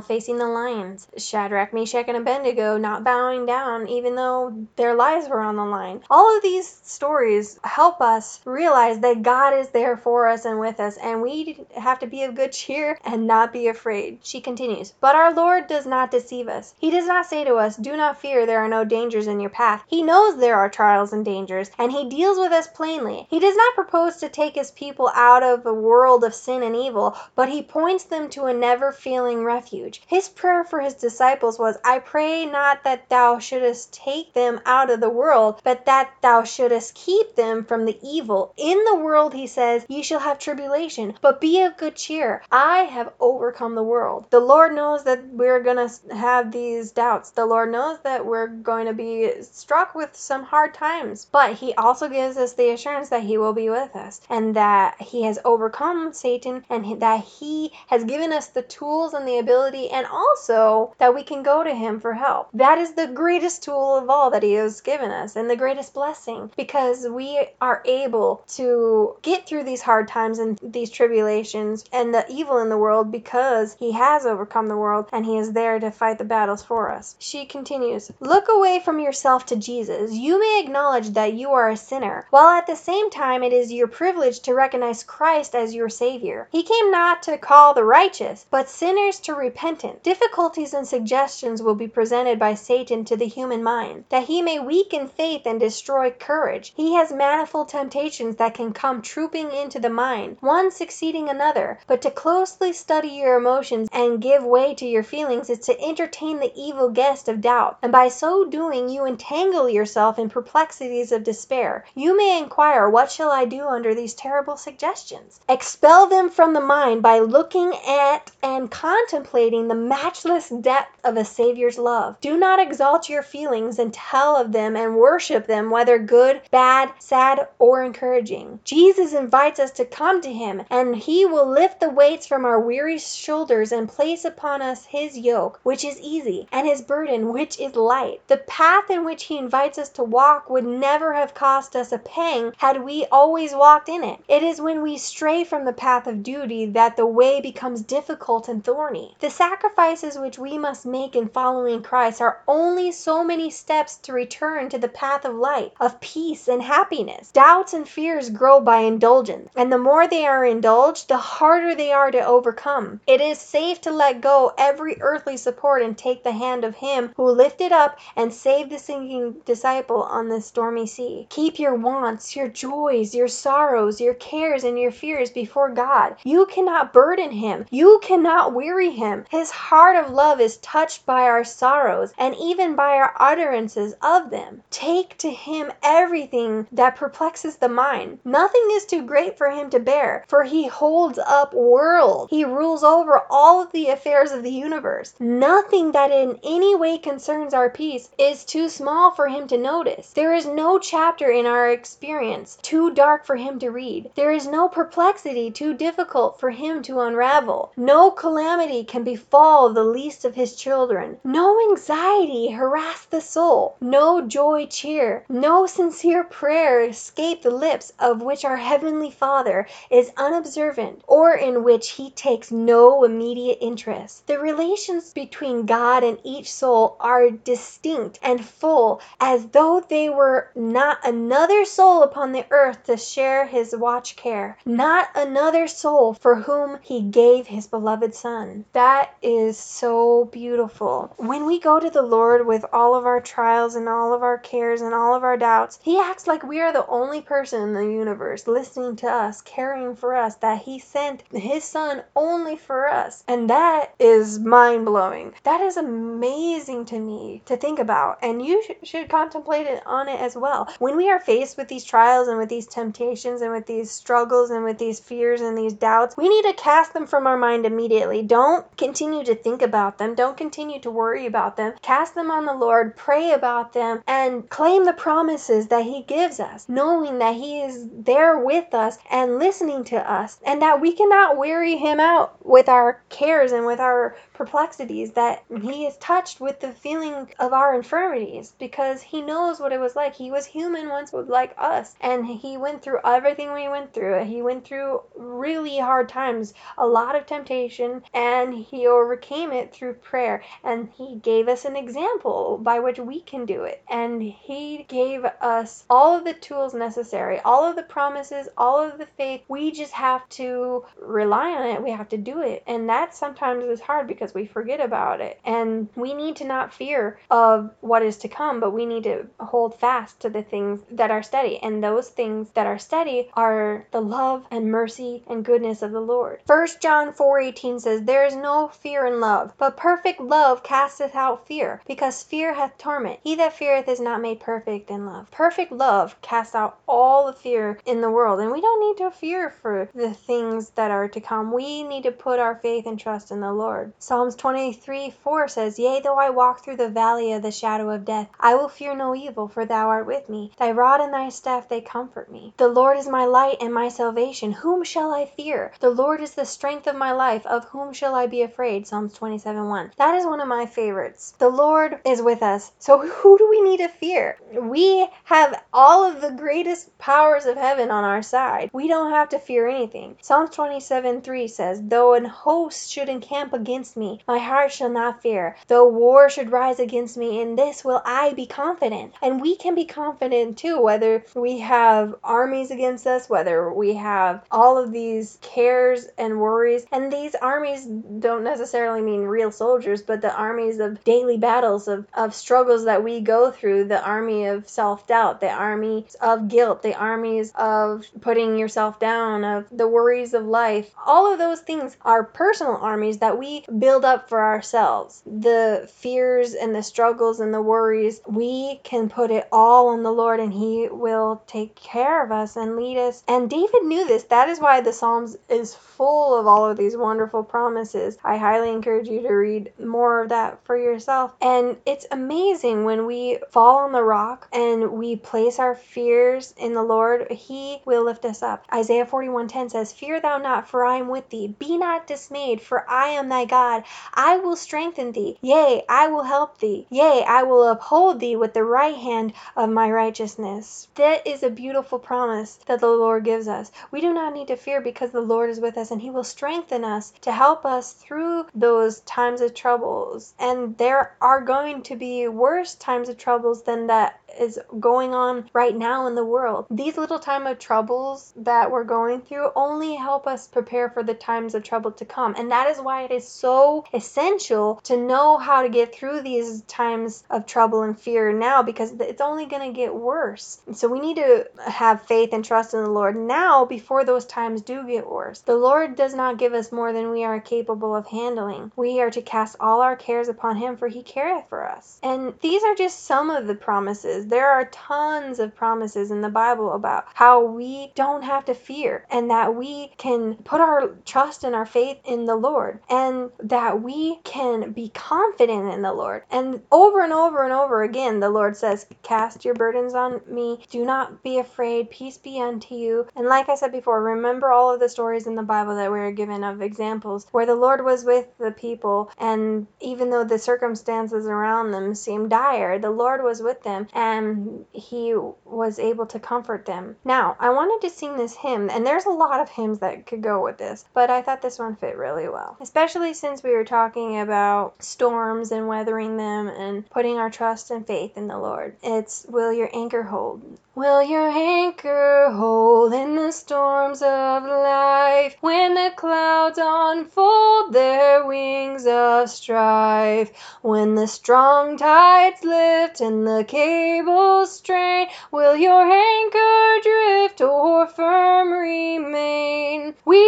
facing 0.00 0.36
the 0.36 0.46
lions. 0.46 1.08
Shadrach, 1.16 1.72
Meshach, 1.72 2.04
and 2.08 2.18
Abednego 2.18 2.76
not 2.76 3.02
bowing 3.02 3.46
down 3.46 3.88
even 3.88 4.14
though 4.14 4.66
their 4.76 4.94
lives 4.94 5.28
were 5.28 5.40
on 5.40 5.56
the 5.56 5.64
line. 5.64 6.02
All 6.10 6.36
of 6.36 6.42
these 6.42 6.68
stories 6.68 7.58
help 7.64 8.00
us 8.00 8.40
realize 8.44 9.00
that 9.00 9.22
God 9.22 9.54
is 9.54 9.70
there 9.70 9.96
for 9.96 10.28
us 10.28 10.44
and 10.44 10.60
with 10.60 10.80
us, 10.80 10.96
and 10.98 11.22
we 11.22 11.64
have 11.76 11.98
to 12.00 12.06
be 12.06 12.22
of 12.24 12.34
good 12.34 12.52
cheer 12.52 12.98
and 13.04 13.26
not 13.26 13.52
be 13.52 13.68
afraid. 13.68 14.18
She 14.22 14.40
continues 14.40 14.92
But 15.00 15.16
our 15.16 15.32
Lord 15.32 15.66
does 15.66 15.86
not 15.86 16.10
deceive 16.10 16.48
us. 16.48 16.74
He 16.78 16.90
does 16.90 17.06
not 17.06 17.26
say 17.26 17.44
to 17.44 17.54
us, 17.54 17.76
Do 17.76 17.96
not 17.96 18.20
fear, 18.20 18.44
there 18.44 18.60
are 18.60 18.68
no 18.68 18.84
dangers 18.84 19.26
in 19.26 19.40
your 19.40 19.50
path. 19.50 19.82
He 19.86 20.02
knows 20.02 20.36
there 20.36 20.58
are 20.58 20.68
trials 20.68 21.12
and 21.12 21.24
dangers, 21.24 21.70
and 21.78 21.90
he 21.90 22.08
deals 22.08 22.38
with 22.38 22.52
us 22.52 22.66
plainly. 22.66 23.26
He 23.30 23.40
does 23.40 23.56
not 23.56 23.74
propose 23.74 24.18
to 24.18 24.28
take 24.28 24.54
his 24.54 24.70
people 24.72 25.10
out 25.14 25.42
of 25.42 25.64
a 25.64 25.72
world 25.72 26.24
of 26.24 26.34
sin 26.34 26.62
and 26.62 26.76
evil, 26.76 27.13
but 27.34 27.48
he 27.48 27.62
points 27.62 28.04
them 28.04 28.28
to 28.30 28.44
a 28.44 28.54
never 28.54 28.92
failing 28.92 29.44
refuge. 29.44 30.02
His 30.06 30.28
prayer 30.28 30.64
for 30.64 30.80
his 30.80 30.94
disciples 30.94 31.58
was, 31.58 31.76
I 31.84 31.98
pray 31.98 32.46
not 32.46 32.84
that 32.84 33.08
thou 33.08 33.38
shouldest 33.38 33.92
take 33.92 34.32
them 34.32 34.60
out 34.66 34.90
of 34.90 35.00
the 35.00 35.10
world, 35.10 35.60
but 35.64 35.86
that 35.86 36.12
thou 36.22 36.44
shouldest 36.44 36.94
keep 36.94 37.34
them 37.36 37.64
from 37.64 37.84
the 37.84 37.98
evil. 38.02 38.52
In 38.56 38.82
the 38.84 38.96
world, 38.96 39.34
he 39.34 39.46
says, 39.46 39.86
ye 39.88 40.02
shall 40.02 40.20
have 40.20 40.38
tribulation, 40.38 41.14
but 41.20 41.40
be 41.40 41.62
of 41.62 41.76
good 41.76 41.96
cheer. 41.96 42.42
I 42.50 42.80
have 42.80 43.12
overcome 43.20 43.74
the 43.74 43.82
world. 43.82 44.26
The 44.30 44.40
Lord 44.40 44.74
knows 44.74 45.04
that 45.04 45.26
we're 45.28 45.62
going 45.62 45.88
to 45.88 46.14
have 46.14 46.52
these 46.52 46.92
doubts. 46.92 47.30
The 47.30 47.46
Lord 47.46 47.72
knows 47.72 48.00
that 48.00 48.24
we're 48.24 48.46
going 48.46 48.86
to 48.86 48.92
be 48.92 49.30
struck 49.42 49.94
with 49.94 50.14
some 50.16 50.44
hard 50.44 50.74
times, 50.74 51.26
but 51.30 51.54
he 51.54 51.74
also 51.74 52.08
gives 52.08 52.36
us 52.36 52.52
the 52.52 52.70
assurance 52.70 53.08
that 53.08 53.22
he 53.22 53.38
will 53.38 53.52
be 53.52 53.70
with 53.70 53.94
us 53.96 54.20
and 54.28 54.56
that 54.56 55.00
he 55.00 55.22
has 55.22 55.38
overcome 55.44 56.12
Satan 56.12 56.64
and 56.68 56.84
that 57.00 57.24
he 57.24 57.72
has 57.88 58.04
given 58.04 58.32
us 58.32 58.48
the 58.48 58.62
tools 58.62 59.14
and 59.14 59.26
the 59.26 59.38
ability 59.38 59.90
and 59.90 60.06
also 60.06 60.94
that 60.98 61.14
we 61.14 61.22
can 61.22 61.42
go 61.42 61.64
to 61.64 61.74
him 61.74 62.00
for 62.00 62.14
help. 62.14 62.48
That 62.54 62.78
is 62.78 62.92
the 62.92 63.06
greatest 63.06 63.62
tool 63.62 63.96
of 63.96 64.10
all 64.10 64.30
that 64.30 64.42
he 64.42 64.54
has 64.54 64.80
given 64.80 65.10
us 65.10 65.36
and 65.36 65.48
the 65.48 65.56
greatest 65.56 65.94
blessing 65.94 66.50
because 66.56 67.06
we 67.08 67.48
are 67.60 67.82
able 67.84 68.42
to 68.56 69.16
get 69.22 69.46
through 69.46 69.64
these 69.64 69.82
hard 69.82 70.08
times 70.08 70.38
and 70.38 70.58
these 70.62 70.90
tribulations 70.90 71.84
and 71.92 72.14
the 72.14 72.24
evil 72.30 72.58
in 72.58 72.68
the 72.68 72.78
world 72.78 73.10
because 73.10 73.76
he 73.78 73.92
has 73.92 74.26
overcome 74.26 74.68
the 74.68 74.76
world 74.76 75.08
and 75.12 75.24
he 75.26 75.38
is 75.38 75.52
there 75.52 75.78
to 75.78 75.90
fight 75.90 76.18
the 76.18 76.24
battles 76.24 76.62
for 76.62 76.90
us. 76.90 77.16
She 77.18 77.44
continues, 77.44 78.10
Look 78.20 78.46
away 78.48 78.80
from 78.80 79.00
yourself 79.00 79.46
to 79.46 79.56
Jesus. 79.56 80.12
You 80.12 80.40
may 80.40 80.60
acknowledge 80.64 81.10
that 81.10 81.34
you 81.34 81.50
are 81.50 81.70
a 81.70 81.76
sinner, 81.76 82.26
while 82.30 82.48
at 82.48 82.66
the 82.66 82.76
same 82.76 83.10
time 83.10 83.42
it 83.42 83.52
is 83.52 83.72
your 83.72 83.88
privilege 83.88 84.40
to 84.40 84.54
recognize 84.54 85.04
Christ 85.04 85.54
as 85.54 85.74
your 85.74 85.88
Savior. 85.88 86.48
He 86.50 86.62
came 86.62 86.83
not 86.90 87.22
to 87.22 87.38
call 87.38 87.72
the 87.72 87.84
righteous, 87.84 88.46
but 88.50 88.68
sinners 88.68 89.18
to 89.20 89.34
repentance. 89.34 90.00
Difficulties 90.02 90.74
and 90.74 90.86
suggestions 90.86 91.62
will 91.62 91.74
be 91.74 91.88
presented 91.88 92.38
by 92.38 92.54
Satan 92.54 93.04
to 93.06 93.16
the 93.16 93.26
human 93.26 93.62
mind, 93.62 94.04
that 94.10 94.24
he 94.24 94.42
may 94.42 94.58
weaken 94.58 95.08
faith 95.08 95.42
and 95.46 95.58
destroy 95.58 96.10
courage. 96.10 96.72
He 96.76 96.94
has 96.94 97.12
manifold 97.12 97.68
temptations 97.68 98.36
that 98.36 98.54
can 98.54 98.72
come 98.72 99.00
trooping 99.00 99.50
into 99.50 99.80
the 99.80 99.88
mind, 99.88 100.36
one 100.40 100.70
succeeding 100.70 101.28
another, 101.28 101.78
but 101.86 102.02
to 102.02 102.10
closely 102.10 102.72
study 102.72 103.08
your 103.08 103.36
emotions 103.38 103.88
and 103.90 104.20
give 104.20 104.44
way 104.44 104.74
to 104.74 104.86
your 104.86 105.02
feelings 105.02 105.48
is 105.48 105.60
to 105.60 105.80
entertain 105.80 106.38
the 106.38 106.52
evil 106.54 106.90
guest 106.90 107.28
of 107.28 107.40
doubt, 107.40 107.78
and 107.82 107.92
by 107.92 108.08
so 108.08 108.44
doing 108.44 108.88
you 108.88 109.06
entangle 109.06 109.68
yourself 109.68 110.18
in 110.18 110.28
perplexities 110.28 111.12
of 111.12 111.24
despair. 111.24 111.84
You 111.94 112.16
may 112.16 112.38
inquire, 112.38 112.88
What 112.88 113.10
shall 113.10 113.30
I 113.30 113.46
do 113.46 113.66
under 113.66 113.94
these 113.94 114.12
terrible 114.12 114.56
suggestions? 114.56 115.40
Expel 115.48 116.06
them 116.06 116.28
from 116.28 116.52
the 116.52 116.60
mind 116.60 116.73
by 116.74 117.20
looking 117.20 117.72
at 117.86 118.32
and 118.42 118.68
contemplating 118.68 119.68
the 119.68 119.76
matchless 119.76 120.48
depth 120.48 120.98
of 121.04 121.16
a 121.16 121.24
Saviour's 121.24 121.78
love. 121.78 122.20
Do 122.20 122.36
not 122.36 122.58
exalt 122.58 123.08
your 123.08 123.22
feelings 123.22 123.78
and 123.78 123.94
tell 123.94 124.34
of 124.34 124.50
them 124.50 124.76
and 124.76 124.96
worship 124.96 125.46
them, 125.46 125.70
whether 125.70 126.00
good, 126.00 126.42
bad, 126.50 126.92
sad, 126.98 127.46
or 127.60 127.84
encouraging. 127.84 128.58
Jesus 128.64 129.14
invites 129.14 129.60
us 129.60 129.70
to 129.70 129.84
come 129.84 130.20
to 130.22 130.32
him, 130.32 130.62
and 130.68 130.96
he 130.96 131.24
will 131.24 131.46
lift 131.48 131.78
the 131.78 131.88
weights 131.88 132.26
from 132.26 132.44
our 132.44 132.58
weary 132.58 132.98
shoulders 132.98 133.70
and 133.70 133.88
place 133.88 134.24
upon 134.24 134.60
us 134.60 134.86
his 134.86 135.16
yoke, 135.16 135.60
which 135.62 135.84
is 135.84 136.00
easy, 136.00 136.48
and 136.50 136.66
his 136.66 136.82
burden, 136.82 137.32
which 137.32 137.60
is 137.60 137.76
light. 137.76 138.20
The 138.26 138.38
path 138.38 138.90
in 138.90 139.04
which 139.04 139.24
he 139.24 139.38
invites 139.38 139.78
us 139.78 139.90
to 139.90 140.02
walk 140.02 140.50
would 140.50 140.66
never 140.66 141.12
have 141.12 141.34
cost 141.34 141.76
us 141.76 141.92
a 141.92 141.98
pang 141.98 142.52
had 142.56 142.82
we 142.82 143.06
always 143.12 143.54
walked 143.54 143.88
in 143.88 144.02
it. 144.02 144.18
It 144.26 144.42
is 144.42 144.60
when 144.60 144.82
we 144.82 144.98
stray 144.98 145.44
from 145.44 145.64
the 145.64 145.72
path 145.72 146.08
of 146.08 146.24
duty 146.24 146.63
that 146.66 146.96
the 146.96 147.06
way 147.06 147.40
becomes 147.40 147.82
difficult 147.82 148.48
and 148.48 148.64
thorny. 148.64 149.14
The 149.20 149.30
sacrifices 149.30 150.18
which 150.18 150.38
we 150.38 150.58
must 150.58 150.86
make 150.86 151.14
in 151.14 151.28
following 151.28 151.82
Christ 151.82 152.20
are 152.20 152.42
only 152.48 152.92
so 152.92 153.22
many 153.22 153.50
steps 153.50 153.96
to 153.98 154.12
return 154.12 154.68
to 154.70 154.78
the 154.78 154.88
path 154.88 155.24
of 155.24 155.34
light, 155.34 155.72
of 155.80 156.00
peace 156.00 156.48
and 156.48 156.62
happiness. 156.62 157.30
Doubts 157.32 157.72
and 157.74 157.88
fears 157.88 158.30
grow 158.30 158.60
by 158.60 158.78
indulgence, 158.78 159.50
and 159.56 159.72
the 159.72 159.78
more 159.78 160.06
they 160.06 160.26
are 160.26 160.44
indulged, 160.44 161.08
the 161.08 161.16
harder 161.16 161.74
they 161.74 161.92
are 161.92 162.10
to 162.10 162.24
overcome. 162.24 163.00
It 163.06 163.20
is 163.20 163.38
safe 163.38 163.80
to 163.82 163.90
let 163.90 164.20
go 164.20 164.52
every 164.56 164.96
earthly 165.00 165.36
support 165.36 165.82
and 165.82 165.96
take 165.96 166.22
the 166.24 166.32
hand 166.32 166.64
of 166.64 166.76
him 166.76 167.12
who 167.16 167.30
lifted 167.30 167.72
up 167.72 167.98
and 168.16 168.32
saved 168.32 168.70
the 168.70 168.78
sinking 168.78 169.36
disciple 169.44 170.02
on 170.02 170.28
the 170.28 170.40
stormy 170.40 170.86
sea. 170.86 171.26
Keep 171.30 171.58
your 171.58 171.74
wants, 171.74 172.34
your 172.36 172.48
joys, 172.48 173.14
your 173.14 173.28
sorrows, 173.28 174.00
your 174.00 174.14
cares, 174.14 174.64
and 174.64 174.78
your 174.78 174.92
fears 174.92 175.30
before 175.30 175.70
God. 175.70 176.16
You 176.24 176.46
cannot 176.54 176.92
burden 176.92 177.32
him. 177.32 177.66
You 177.70 177.98
cannot 178.00 178.54
weary 178.54 178.90
him. 178.90 179.24
His 179.28 179.50
heart 179.50 179.96
of 179.96 180.12
love 180.12 180.40
is 180.40 180.58
touched 180.58 181.04
by 181.04 181.22
our 181.22 181.42
sorrows 181.42 182.12
and 182.16 182.36
even 182.40 182.76
by 182.76 182.94
our 182.94 183.12
utterances 183.18 183.94
of 184.00 184.30
them. 184.30 184.62
Take 184.70 185.18
to 185.18 185.30
him 185.30 185.72
everything 185.82 186.68
that 186.70 186.94
perplexes 186.94 187.56
the 187.56 187.68
mind. 187.68 188.20
Nothing 188.24 188.68
is 188.70 188.86
too 188.86 189.02
great 189.02 189.36
for 189.36 189.50
him 189.50 189.68
to 189.70 189.80
bear, 189.80 190.24
for 190.28 190.44
he 190.44 190.68
holds 190.68 191.18
up 191.18 191.52
worlds. 191.52 192.30
He 192.30 192.44
rules 192.44 192.84
over 192.84 193.22
all 193.28 193.60
of 193.60 193.72
the 193.72 193.88
affairs 193.88 194.30
of 194.30 194.44
the 194.44 194.52
universe. 194.52 195.14
Nothing 195.18 195.90
that 195.90 196.12
in 196.12 196.38
any 196.44 196.76
way 196.76 196.98
concerns 196.98 197.52
our 197.52 197.68
peace 197.68 198.10
is 198.16 198.44
too 198.44 198.68
small 198.68 199.10
for 199.10 199.26
him 199.26 199.48
to 199.48 199.58
notice. 199.58 200.12
There 200.12 200.32
is 200.32 200.46
no 200.46 200.78
chapter 200.78 201.30
in 201.30 201.46
our 201.46 201.68
experience 201.68 202.58
too 202.62 202.92
dark 202.92 203.24
for 203.24 203.34
him 203.34 203.58
to 203.58 203.72
read. 203.72 204.12
There 204.14 204.30
is 204.30 204.46
no 204.46 204.68
perplexity 204.68 205.50
too 205.50 205.74
difficult 205.74 206.38
for 206.44 206.50
him 206.50 206.82
to 206.82 207.00
unravel. 207.00 207.72
No 207.74 208.10
calamity 208.10 208.84
can 208.84 209.02
befall 209.02 209.70
the 209.70 209.82
least 209.82 210.26
of 210.26 210.34
his 210.34 210.54
children. 210.54 211.16
No 211.24 211.58
anxiety 211.70 212.50
harass 212.50 213.06
the 213.06 213.22
soul. 213.22 213.76
No 213.80 214.20
joy 214.20 214.66
cheer. 214.66 215.24
No 215.30 215.64
sincere 215.64 216.22
prayer 216.22 216.82
escape 216.82 217.40
the 217.40 217.50
lips 217.50 217.94
of 217.98 218.20
which 218.20 218.44
our 218.44 218.58
Heavenly 218.58 219.10
Father 219.10 219.66
is 219.88 220.12
unobservant 220.18 221.02
or 221.06 221.32
in 221.32 221.64
which 221.64 221.92
he 221.92 222.10
takes 222.10 222.52
no 222.52 223.04
immediate 223.04 223.56
interest. 223.62 224.26
The 224.26 224.38
relations 224.38 225.14
between 225.14 225.64
God 225.64 226.04
and 226.04 226.18
each 226.24 226.52
soul 226.52 226.98
are 227.00 227.30
distinct 227.30 228.18
and 228.22 228.44
full 228.44 229.00
as 229.18 229.46
though 229.46 229.80
they 229.80 230.10
were 230.10 230.50
not 230.54 230.98
another 231.04 231.64
soul 231.64 232.02
upon 232.02 232.32
the 232.32 232.44
earth 232.50 232.84
to 232.84 232.98
share 232.98 233.46
his 233.46 233.74
watch 233.74 234.14
care, 234.16 234.58
not 234.66 235.08
another 235.14 235.66
soul 235.66 236.12
for 236.12 236.33
whom 236.36 236.78
he 236.82 237.00
gave 237.00 237.46
his 237.46 237.66
beloved 237.66 238.14
Son. 238.14 238.64
That 238.72 239.14
is 239.22 239.58
so 239.58 240.26
beautiful. 240.26 241.14
When 241.16 241.46
we 241.46 241.58
go 241.58 241.80
to 241.80 241.90
the 241.90 242.02
Lord 242.02 242.46
with 242.46 242.64
all 242.72 242.94
of 242.94 243.06
our 243.06 243.20
trials 243.20 243.74
and 243.74 243.88
all 243.88 244.12
of 244.12 244.22
our 244.22 244.38
cares 244.38 244.80
and 244.80 244.94
all 244.94 245.14
of 245.14 245.24
our 245.24 245.36
doubts, 245.36 245.78
he 245.82 245.98
acts 246.00 246.26
like 246.26 246.42
we 246.42 246.60
are 246.60 246.72
the 246.72 246.86
only 246.86 247.20
person 247.20 247.62
in 247.62 247.74
the 247.74 247.86
universe 247.86 248.46
listening 248.46 248.96
to 248.96 249.08
us, 249.08 249.42
caring 249.42 249.94
for 249.96 250.14
us, 250.14 250.36
that 250.36 250.62
he 250.62 250.78
sent 250.78 251.22
his 251.32 251.64
son 251.64 252.02
only 252.16 252.56
for 252.56 252.88
us. 252.88 253.24
And 253.28 253.48
that 253.50 253.94
is 253.98 254.38
mind 254.38 254.84
blowing. 254.86 255.34
That 255.44 255.60
is 255.60 255.76
amazing 255.76 256.84
to 256.86 256.98
me 256.98 257.42
to 257.46 257.56
think 257.56 257.78
about. 257.78 258.18
And 258.22 258.44
you 258.44 258.62
sh- 258.62 258.88
should 258.88 259.08
contemplate 259.08 259.66
it 259.66 259.82
on 259.86 260.08
it 260.08 260.20
as 260.20 260.36
well. 260.36 260.68
When 260.78 260.96
we 260.96 261.10
are 261.10 261.20
faced 261.20 261.56
with 261.56 261.68
these 261.68 261.84
trials 261.84 262.28
and 262.28 262.38
with 262.38 262.48
these 262.48 262.66
temptations 262.66 263.40
and 263.42 263.52
with 263.52 263.66
these 263.66 263.90
struggles 263.90 264.50
and 264.50 264.64
with 264.64 264.78
these 264.78 265.00
fears 265.00 265.40
and 265.40 265.56
these 265.56 265.72
doubts, 265.72 266.16
we 266.16 266.23
need 266.28 266.44
to 266.44 266.52
cast 266.54 266.92
them 266.94 267.06
from 267.06 267.26
our 267.26 267.36
mind 267.36 267.66
immediately. 267.66 268.22
Don't 268.22 268.64
continue 268.76 269.24
to 269.24 269.34
think 269.34 269.62
about 269.62 269.98
them. 269.98 270.14
Don't 270.14 270.36
continue 270.36 270.80
to 270.80 270.90
worry 270.90 271.26
about 271.26 271.56
them. 271.56 271.74
Cast 271.82 272.14
them 272.14 272.30
on 272.30 272.46
the 272.46 272.54
Lord, 272.54 272.96
pray 272.96 273.32
about 273.32 273.72
them, 273.72 274.02
and 274.06 274.48
claim 274.48 274.84
the 274.84 274.92
promises 274.92 275.68
that 275.68 275.84
He 275.84 276.02
gives 276.02 276.40
us, 276.40 276.68
knowing 276.68 277.18
that 277.18 277.34
He 277.34 277.62
is 277.62 277.88
there 277.92 278.38
with 278.38 278.74
us 278.74 278.98
and 279.10 279.38
listening 279.38 279.84
to 279.84 279.96
us, 280.10 280.38
and 280.44 280.62
that 280.62 280.80
we 280.80 280.92
cannot 280.92 281.36
weary 281.36 281.76
Him 281.76 282.00
out 282.00 282.44
with 282.44 282.68
our 282.68 283.02
cares 283.08 283.52
and 283.52 283.66
with 283.66 283.80
our 283.80 284.16
perplexities, 284.34 285.12
that 285.12 285.44
He 285.62 285.86
is 285.86 285.96
touched 285.98 286.40
with 286.40 286.60
the 286.60 286.72
feeling 286.72 287.30
of 287.38 287.52
our 287.52 287.74
infirmities 287.74 288.54
because 288.58 289.02
He 289.02 289.20
knows 289.22 289.60
what 289.60 289.72
it 289.72 289.80
was 289.80 289.96
like. 289.96 290.14
He 290.14 290.30
was 290.30 290.46
human 290.46 290.88
once 290.88 291.12
like 291.12 291.54
us, 291.58 291.94
and 292.00 292.26
He 292.26 292.56
went 292.56 292.82
through 292.82 293.00
everything 293.04 293.52
we 293.52 293.68
went 293.68 293.92
through. 293.92 294.24
He 294.24 294.42
went 294.42 294.64
through 294.64 295.02
really 295.16 295.78
hard 295.78 296.03
times, 296.06 296.54
a 296.78 296.86
lot 296.86 297.16
of 297.16 297.26
temptation, 297.26 298.02
and 298.12 298.54
He 298.54 298.86
overcame 298.86 299.52
it 299.52 299.72
through 299.72 299.94
prayer. 299.94 300.42
And 300.62 300.88
He 300.96 301.16
gave 301.16 301.48
us 301.48 301.64
an 301.64 301.76
example 301.76 302.58
by 302.62 302.80
which 302.80 302.98
we 302.98 303.20
can 303.20 303.46
do 303.46 303.64
it. 303.64 303.82
And 303.88 304.22
He 304.22 304.84
gave 304.88 305.24
us 305.24 305.84
all 305.88 306.16
of 306.16 306.24
the 306.24 306.34
tools 306.34 306.74
necessary, 306.74 307.40
all 307.40 307.64
of 307.64 307.76
the 307.76 307.82
promises, 307.82 308.48
all 308.56 308.82
of 308.82 308.98
the 308.98 309.06
faith. 309.06 309.42
We 309.48 309.70
just 309.70 309.92
have 309.92 310.28
to 310.30 310.84
rely 311.00 311.50
on 311.50 311.66
it. 311.66 311.82
We 311.82 311.90
have 311.90 312.08
to 312.10 312.16
do 312.16 312.42
it. 312.42 312.62
And 312.66 312.88
that 312.88 313.14
sometimes 313.14 313.64
is 313.64 313.80
hard 313.80 314.06
because 314.06 314.34
we 314.34 314.46
forget 314.46 314.80
about 314.80 315.20
it. 315.20 315.40
And 315.44 315.88
we 315.94 316.14
need 316.14 316.36
to 316.36 316.44
not 316.44 316.74
fear 316.74 317.18
of 317.30 317.70
what 317.80 318.02
is 318.02 318.18
to 318.18 318.28
come, 318.28 318.60
but 318.60 318.72
we 318.72 318.86
need 318.86 319.04
to 319.04 319.26
hold 319.40 319.78
fast 319.78 320.20
to 320.20 320.30
the 320.30 320.42
things 320.42 320.80
that 320.90 321.10
are 321.10 321.22
steady. 321.22 321.58
And 321.58 321.82
those 321.82 322.08
things 322.08 322.50
that 322.50 322.66
are 322.66 322.78
steady 322.78 323.28
are 323.34 323.86
the 323.90 324.00
love 324.00 324.46
and 324.50 324.70
mercy 324.70 325.22
and 325.28 325.44
goodness 325.44 325.82
of 325.82 325.92
the 325.94 326.00
Lord. 326.00 326.40
1 326.46 326.66
John 326.80 327.12
4:18 327.12 327.80
says, 327.80 328.02
There 328.02 328.26
is 328.26 328.36
no 328.36 328.68
fear 328.68 329.06
in 329.06 329.20
love, 329.20 329.54
but 329.56 329.76
perfect 329.76 330.20
love 330.20 330.62
casteth 330.62 331.14
out 331.14 331.46
fear, 331.46 331.80
because 331.86 332.22
fear 332.22 332.52
hath 332.52 332.76
torment. 332.76 333.20
He 333.22 333.34
that 333.36 333.54
feareth 333.54 333.88
is 333.88 334.00
not 334.00 334.20
made 334.20 334.40
perfect 334.40 334.90
in 334.90 335.06
love. 335.06 335.30
Perfect 335.30 335.72
love 335.72 336.20
casts 336.20 336.54
out 336.54 336.78
all 336.86 337.26
the 337.26 337.32
fear 337.32 337.78
in 337.86 338.00
the 338.00 338.10
world. 338.10 338.40
And 338.40 338.52
we 338.52 338.60
don't 338.60 338.80
need 338.80 339.04
to 339.04 339.10
fear 339.10 339.50
for 339.50 339.88
the 339.94 340.12
things 340.12 340.70
that 340.70 340.90
are 340.90 341.08
to 341.08 341.20
come. 341.20 341.52
We 341.52 341.82
need 341.82 342.02
to 342.02 342.12
put 342.12 342.38
our 342.38 342.56
faith 342.56 342.86
and 342.86 342.98
trust 342.98 343.30
in 343.30 343.40
the 343.40 343.52
Lord. 343.52 343.92
Psalms 343.98 344.36
23:4 344.36 345.48
says, 345.48 345.78
Yea, 345.78 346.00
though 346.00 346.18
I 346.18 346.30
walk 346.30 346.64
through 346.64 346.76
the 346.76 346.88
valley 346.88 347.32
of 347.32 347.42
the 347.42 347.50
shadow 347.50 347.90
of 347.90 348.04
death, 348.04 348.28
I 348.40 348.54
will 348.54 348.68
fear 348.68 348.94
no 348.94 349.14
evil, 349.14 349.48
for 349.48 349.64
thou 349.64 349.88
art 349.88 350.06
with 350.06 350.28
me. 350.28 350.50
Thy 350.58 350.72
rod 350.72 351.00
and 351.00 351.12
thy 351.14 351.28
staff, 351.28 351.68
they 351.68 351.80
comfort 351.80 352.30
me. 352.30 352.52
The 352.56 352.68
Lord 352.68 352.98
is 352.98 353.08
my 353.08 353.24
light 353.24 353.58
and 353.60 353.72
my 353.72 353.88
salvation. 353.88 354.52
Whom 354.52 354.84
shall 354.84 355.12
I 355.12 355.26
fear? 355.26 355.72
The 355.84 355.90
Lord 355.90 356.22
is 356.22 356.32
the 356.32 356.46
strength 356.46 356.86
of 356.86 356.96
my 356.96 357.12
life. 357.12 357.44
Of 357.44 357.66
whom 357.66 357.92
shall 357.92 358.14
I 358.14 358.26
be 358.26 358.40
afraid? 358.40 358.86
Psalms 358.86 359.12
27 359.12 359.68
1. 359.68 359.92
That 359.98 360.14
is 360.14 360.24
one 360.24 360.40
of 360.40 360.48
my 360.48 360.64
favorites. 360.64 361.34
The 361.36 361.50
Lord 361.50 362.00
is 362.06 362.22
with 362.22 362.42
us. 362.42 362.72
So 362.78 363.06
who 363.06 363.36
do 363.36 363.50
we 363.50 363.60
need 363.60 363.76
to 363.76 363.88
fear? 363.88 364.38
We 364.54 365.06
have 365.24 365.62
all 365.74 366.02
of 366.02 366.22
the 366.22 366.30
greatest 366.30 366.96
powers 366.96 367.44
of 367.44 367.58
heaven 367.58 367.90
on 367.90 368.02
our 368.02 368.22
side. 368.22 368.70
We 368.72 368.88
don't 368.88 369.10
have 369.10 369.28
to 369.28 369.38
fear 369.38 369.68
anything. 369.68 370.16
Psalms 370.22 370.56
27 370.56 371.20
3 371.20 371.48
says, 371.48 371.82
Though 371.82 372.14
an 372.14 372.24
host 372.24 372.90
should 372.90 373.10
encamp 373.10 373.52
against 373.52 373.94
me, 373.94 374.22
my 374.26 374.38
heart 374.38 374.72
shall 374.72 374.88
not 374.88 375.20
fear. 375.20 375.54
Though 375.66 375.86
war 375.86 376.30
should 376.30 376.50
rise 376.50 376.80
against 376.80 377.18
me, 377.18 377.42
in 377.42 377.56
this 377.56 377.84
will 377.84 378.00
I 378.06 378.32
be 378.32 378.46
confident. 378.46 379.12
And 379.20 379.38
we 379.38 379.54
can 379.54 379.74
be 379.74 379.84
confident 379.84 380.56
too, 380.56 380.80
whether 380.80 381.26
we 381.34 381.58
have 381.58 382.14
armies 382.24 382.70
against 382.70 383.06
us, 383.06 383.28
whether 383.28 383.70
we 383.70 383.92
have 383.96 384.46
all 384.50 384.78
of 384.78 384.90
these 384.90 385.36
cares 385.42 385.73
and 386.18 386.40
worries. 386.40 386.86
And 386.92 387.12
these 387.12 387.34
armies 387.34 387.84
don't 387.84 388.44
necessarily 388.44 389.02
mean 389.02 389.22
real 389.22 389.50
soldiers, 389.50 390.02
but 390.02 390.20
the 390.20 390.34
armies 390.34 390.78
of 390.78 391.02
daily 391.04 391.36
battles, 391.36 391.88
of, 391.88 392.06
of 392.14 392.34
struggles 392.34 392.84
that 392.84 393.02
we 393.02 393.20
go 393.20 393.50
through, 393.50 393.84
the 393.84 394.04
army 394.04 394.46
of 394.46 394.68
self 394.68 395.06
doubt, 395.06 395.40
the 395.40 395.50
army 395.50 396.06
of 396.20 396.48
guilt, 396.48 396.82
the 396.82 396.94
armies 396.94 397.52
of 397.56 398.06
putting 398.20 398.58
yourself 398.58 398.98
down, 398.98 399.44
of 399.44 399.66
the 399.70 399.88
worries 399.88 400.34
of 400.34 400.46
life. 400.46 400.90
All 401.06 401.32
of 401.32 401.38
those 401.38 401.60
things 401.60 401.96
are 402.02 402.24
personal 402.24 402.76
armies 402.76 403.18
that 403.18 403.38
we 403.38 403.64
build 403.78 404.04
up 404.04 404.28
for 404.28 404.42
ourselves. 404.42 405.22
The 405.26 405.88
fears 405.92 406.54
and 406.54 406.74
the 406.74 406.82
struggles 406.82 407.40
and 407.40 407.52
the 407.52 407.62
worries, 407.62 408.20
we 408.26 408.80
can 408.84 409.08
put 409.08 409.30
it 409.30 409.48
all 409.50 409.88
on 409.88 410.02
the 410.02 410.12
Lord 410.12 410.40
and 410.40 410.52
He 410.52 410.88
will 410.88 411.42
take 411.46 411.74
care 411.74 412.24
of 412.24 412.32
us 412.32 412.56
and 412.56 412.76
lead 412.76 412.98
us. 412.98 413.22
And 413.28 413.50
David 413.50 413.84
knew 413.84 414.06
this. 414.06 414.24
That 414.24 414.48
is 414.48 414.60
why 414.60 414.80
the 414.80 414.92
Psalms 414.92 415.36
is 415.48 415.63
is 415.64 415.74
full 415.96 416.38
of 416.38 416.46
all 416.46 416.68
of 416.68 416.76
these 416.76 416.96
wonderful 416.96 417.44
promises. 417.44 418.18
I 418.24 418.36
highly 418.36 418.70
encourage 418.70 419.08
you 419.08 419.22
to 419.22 419.34
read 419.34 419.72
more 419.78 420.22
of 420.22 420.28
that 420.30 420.64
for 420.64 420.76
yourself. 420.76 421.34
And 421.40 421.76
it's 421.86 422.06
amazing 422.10 422.84
when 422.84 423.06
we 423.06 423.38
fall 423.50 423.78
on 423.78 423.92
the 423.92 424.02
rock 424.02 424.48
and 424.52 424.92
we 424.92 425.16
place 425.16 425.58
our 425.58 425.74
fears 425.74 426.54
in 426.56 426.74
the 426.74 426.82
Lord, 426.82 427.30
He 427.30 427.80
will 427.84 428.04
lift 428.04 428.24
us 428.24 428.42
up. 428.42 428.66
Isaiah 428.72 429.06
41:10 429.06 429.70
says, 429.70 429.92
Fear 429.92 430.20
thou 430.20 430.38
not, 430.38 430.68
for 430.68 430.84
I 430.84 430.96
am 430.96 431.08
with 431.08 431.28
thee. 431.30 431.48
Be 431.58 431.78
not 431.78 432.06
dismayed, 432.06 432.60
for 432.60 432.88
I 432.88 433.08
am 433.08 433.28
thy 433.28 433.44
God. 433.44 433.84
I 434.14 434.38
will 434.38 434.56
strengthen 434.56 435.12
thee. 435.12 435.38
Yea, 435.40 435.84
I 435.88 436.08
will 436.08 436.24
help 436.24 436.58
thee. 436.58 436.86
Yea, 436.90 437.24
I 437.26 437.42
will 437.44 437.68
uphold 437.68 438.20
thee 438.20 438.36
with 438.36 438.54
the 438.54 438.64
right 438.64 438.96
hand 438.96 439.32
of 439.56 439.70
my 439.70 439.90
righteousness. 439.90 440.88
That 440.96 441.26
is 441.26 441.42
a 441.42 441.50
beautiful 441.50 441.98
promise 441.98 442.58
that 442.66 442.80
the 442.80 442.88
Lord 442.88 443.24
gives 443.24 443.48
us. 443.48 443.70
We 443.90 444.00
do 444.00 444.12
not 444.12 444.34
need 444.34 444.48
to 444.48 444.56
fear 444.56 444.80
because 444.80 445.10
the 445.10 445.20
Lord 445.20 445.50
is 445.50 445.60
with 445.60 445.76
us 445.78 445.83
and 445.90 446.00
He 446.00 446.10
will 446.10 446.24
strengthen 446.24 446.84
us 446.84 447.12
to 447.22 447.32
help 447.32 447.64
us 447.64 447.92
through 447.92 448.46
those 448.54 449.00
times 449.00 449.40
of 449.40 449.54
troubles. 449.54 450.34
And 450.38 450.76
there 450.78 451.16
are 451.20 451.40
going 451.40 451.82
to 451.84 451.96
be 451.96 452.28
worse 452.28 452.74
times 452.74 453.08
of 453.08 453.16
troubles 453.16 453.62
than 453.62 453.86
that 453.88 454.20
is 454.38 454.58
going 454.80 455.14
on 455.14 455.48
right 455.52 455.76
now 455.76 456.06
in 456.06 456.14
the 456.14 456.24
world. 456.24 456.66
These 456.70 456.96
little 456.96 457.18
time 457.18 457.46
of 457.46 457.58
troubles 457.58 458.32
that 458.36 458.70
we're 458.70 458.84
going 458.84 459.20
through 459.20 459.50
only 459.54 459.94
help 459.94 460.26
us 460.26 460.48
prepare 460.48 460.90
for 460.90 461.02
the 461.02 461.14
times 461.14 461.54
of 461.54 461.62
trouble 461.62 461.92
to 461.92 462.04
come. 462.04 462.34
And 462.36 462.50
that 462.50 462.68
is 462.68 462.78
why 462.78 463.02
it 463.02 463.10
is 463.10 463.26
so 463.26 463.84
essential 463.92 464.80
to 464.84 464.96
know 464.96 465.38
how 465.38 465.62
to 465.62 465.68
get 465.68 465.94
through 465.94 466.22
these 466.22 466.62
times 466.62 467.24
of 467.30 467.46
trouble 467.46 467.82
and 467.82 467.98
fear 467.98 468.32
now 468.32 468.62
because 468.62 468.92
it's 469.00 469.20
only 469.20 469.46
going 469.46 469.72
to 469.72 469.76
get 469.76 469.94
worse. 469.94 470.60
So 470.72 470.88
we 470.88 471.00
need 471.00 471.16
to 471.16 471.48
have 471.66 472.02
faith 472.02 472.30
and 472.32 472.44
trust 472.44 472.74
in 472.74 472.82
the 472.82 472.90
Lord 472.90 473.16
now 473.16 473.64
before 473.64 474.04
those 474.04 474.26
times 474.26 474.62
do 474.62 474.86
get 474.86 475.08
worse. 475.08 475.40
The 475.40 475.56
Lord 475.56 475.73
does 475.96 476.14
not 476.14 476.38
give 476.38 476.54
us 476.54 476.72
more 476.72 476.92
than 476.92 477.10
we 477.10 477.24
are 477.24 477.40
capable 477.40 477.94
of 477.94 478.06
handling. 478.06 478.72
We 478.76 479.00
are 479.00 479.10
to 479.10 479.22
cast 479.22 479.56
all 479.60 479.80
our 479.80 479.96
cares 479.96 480.28
upon 480.28 480.56
him 480.56 480.76
for 480.76 480.88
he 480.88 481.02
careth 481.02 481.44
for 481.48 481.68
us. 481.68 481.98
And 482.02 482.34
these 482.40 482.62
are 482.64 482.74
just 482.74 483.04
some 483.04 483.30
of 483.30 483.46
the 483.46 483.54
promises. 483.54 484.26
There 484.26 484.50
are 484.50 484.66
tons 484.66 485.38
of 485.40 485.54
promises 485.54 486.10
in 486.10 486.20
the 486.20 486.28
Bible 486.28 486.72
about 486.72 487.06
how 487.14 487.44
we 487.44 487.92
don't 487.94 488.22
have 488.22 488.44
to 488.46 488.54
fear 488.54 489.06
and 489.10 489.30
that 489.30 489.54
we 489.54 489.92
can 489.98 490.34
put 490.44 490.60
our 490.60 490.88
trust 491.04 491.44
and 491.44 491.54
our 491.54 491.66
faith 491.66 491.98
in 492.04 492.24
the 492.26 492.36
Lord 492.36 492.80
and 492.90 493.30
that 493.40 493.82
we 493.82 494.16
can 494.24 494.72
be 494.72 494.90
confident 494.90 495.72
in 495.72 495.82
the 495.82 495.92
Lord. 495.92 496.22
And 496.30 496.62
over 496.70 497.02
and 497.02 497.12
over 497.12 497.44
and 497.44 497.52
over 497.52 497.82
again, 497.82 498.20
the 498.20 498.30
Lord 498.30 498.56
says, 498.56 498.86
Cast 499.02 499.44
your 499.44 499.54
burdens 499.54 499.94
on 499.94 500.20
me. 500.28 500.60
Do 500.70 500.84
not 500.84 501.22
be 501.22 501.38
afraid. 501.38 501.90
Peace 501.90 502.18
be 502.18 502.40
unto 502.40 502.74
you. 502.74 503.06
And 503.16 503.26
like 503.26 503.48
I 503.48 503.54
said 503.56 503.72
before, 503.72 504.02
remember 504.02 504.52
all 504.52 504.72
of 504.72 504.80
the 504.80 504.88
stories 504.88 505.26
in 505.26 505.34
the 505.34 505.42
Bible 505.42 505.63
that 505.72 505.92
we 505.92 506.00
are 506.00 506.10
given 506.10 506.44
of 506.44 506.60
examples 506.60 507.26
where 507.30 507.46
the 507.46 507.54
Lord 507.54 507.84
was 507.84 508.04
with 508.04 508.26
the 508.38 508.50
people, 508.50 509.10
and 509.18 509.66
even 509.80 510.10
though 510.10 510.24
the 510.24 510.38
circumstances 510.38 511.26
around 511.26 511.70
them 511.70 511.94
seemed 511.94 512.30
dire, 512.30 512.78
the 512.78 512.90
Lord 512.90 513.22
was 513.22 513.40
with 513.40 513.62
them 513.62 513.86
and 513.94 514.66
He 514.72 515.14
was 515.44 515.78
able 515.78 516.06
to 516.06 516.18
comfort 516.18 516.66
them. 516.66 516.96
Now, 517.04 517.36
I 517.38 517.50
wanted 517.50 517.86
to 517.86 517.94
sing 517.94 518.16
this 518.16 518.36
hymn, 518.36 518.68
and 518.70 518.86
there's 518.86 519.06
a 519.06 519.10
lot 519.10 519.40
of 519.40 519.48
hymns 519.48 519.78
that 519.78 520.06
could 520.06 520.22
go 520.22 520.42
with 520.42 520.58
this, 520.58 520.84
but 520.92 521.10
I 521.10 521.22
thought 521.22 521.42
this 521.42 521.58
one 521.58 521.76
fit 521.76 521.96
really 521.96 522.28
well, 522.28 522.56
especially 522.60 523.14
since 523.14 523.42
we 523.42 523.52
were 523.52 523.64
talking 523.64 524.20
about 524.20 524.82
storms 524.82 525.52
and 525.52 525.68
weathering 525.68 526.16
them 526.16 526.48
and 526.48 526.88
putting 526.90 527.16
our 527.16 527.30
trust 527.30 527.70
and 527.70 527.86
faith 527.86 528.16
in 528.16 528.26
the 528.26 528.38
Lord. 528.38 528.76
It's 528.82 529.24
Will 529.28 529.52
Your 529.52 529.70
Anchor 529.72 530.02
Hold? 530.02 530.58
Will 530.76 531.04
your 531.04 531.28
anchor 531.28 532.32
hold 532.32 532.92
in 532.92 533.14
the 533.14 533.30
storms 533.30 534.02
of 534.02 534.42
life 534.42 535.36
when 535.54 535.74
the 535.74 535.92
clouds 535.94 536.58
unfold 536.60 537.72
their 537.72 538.26
wings 538.26 538.86
of 538.88 539.30
strife? 539.30 540.32
When 540.62 540.96
the 540.96 541.06
strong 541.06 541.76
tides 541.76 542.42
lift 542.42 543.00
and 543.00 543.24
the 543.24 543.44
cables 543.46 544.56
strain, 544.56 545.06
will 545.30 545.56
your 545.56 545.82
anchor 545.82 546.80
drift 546.82 547.40
or 547.40 547.86
firm 547.86 548.52
remain? 548.52 549.94
We 550.04 550.24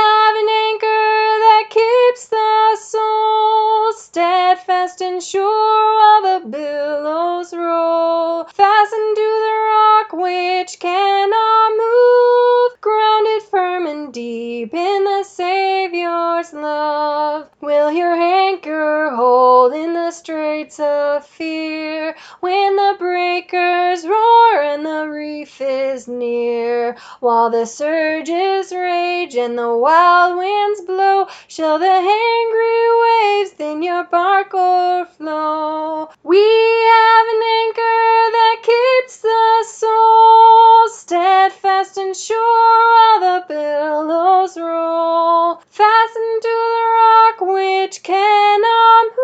have 0.00 0.34
an 0.42 0.48
anchor 0.48 1.20
that 1.44 1.64
keeps 1.68 2.28
the 2.28 2.76
soul 2.80 3.92
steadfast 3.92 5.02
and 5.02 5.22
sure 5.22 5.94
while 5.98 6.40
the 6.40 6.48
billows 6.48 7.52
roll. 7.52 8.44
Fastened 8.44 9.16
to 9.16 9.30
the 9.46 9.56
rock 9.70 10.12
which 10.14 10.80
cannot 10.80 11.70
move, 11.76 12.80
grounded 12.80 13.19
firm 13.60 13.86
and 13.86 14.10
deep 14.14 14.72
in 14.72 15.04
the 15.04 15.22
Saviour's 15.22 16.54
love. 16.54 17.50
Will 17.60 17.92
your 17.92 18.14
anchor 18.14 19.10
hold 19.14 19.74
in 19.74 19.92
the 19.92 20.10
straits 20.12 20.80
of 20.80 21.26
fear 21.26 22.16
when 22.40 22.76
the 22.76 22.96
breakers 22.98 24.06
roar 24.06 24.62
and 24.62 24.84
the 24.84 25.08
reef 25.10 25.60
is 25.60 26.08
near? 26.08 26.96
While 27.20 27.50
the 27.50 27.66
surges 27.66 28.72
rage 28.72 29.36
and 29.36 29.58
the 29.58 29.76
wild 29.76 30.38
winds 30.38 30.80
blow, 30.80 31.26
shall 31.48 31.78
the 31.78 31.86
angry 31.86 32.86
waves 33.04 33.54
in 33.58 33.82
your 33.82 34.04
bark 34.04 34.54
o'erflow? 34.54 36.08
We 36.22 36.38
have 36.38 37.26
an 37.34 37.42
anchor 37.60 38.30
that 38.36 38.56
keeps 38.62 39.18
the 39.18 39.64
soul 39.68 40.88
steadfast 40.88 41.98
and 41.98 42.16
sure 42.16 42.94
while 42.94 43.20
the 43.20 43.44
billows 43.48 44.56
roll. 44.56 45.56
Fastened 45.68 46.42
to 46.42 46.48
the 46.48 46.86
rock 46.94 47.40
which 47.54 48.02
cannot 48.02 49.19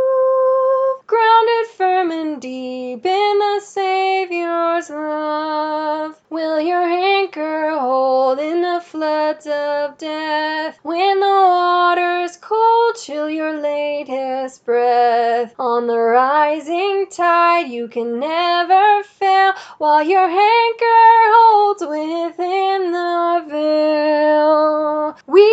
you 17.77 17.89
can 17.89 18.19
never 18.19 19.03
fail 19.03 19.53
while 19.77 20.03
your 20.03 20.25
anchor 20.25 21.11
holds 21.35 21.83
within 21.83 22.91
the 22.91 23.45
veil. 23.51 25.15
We 25.27 25.47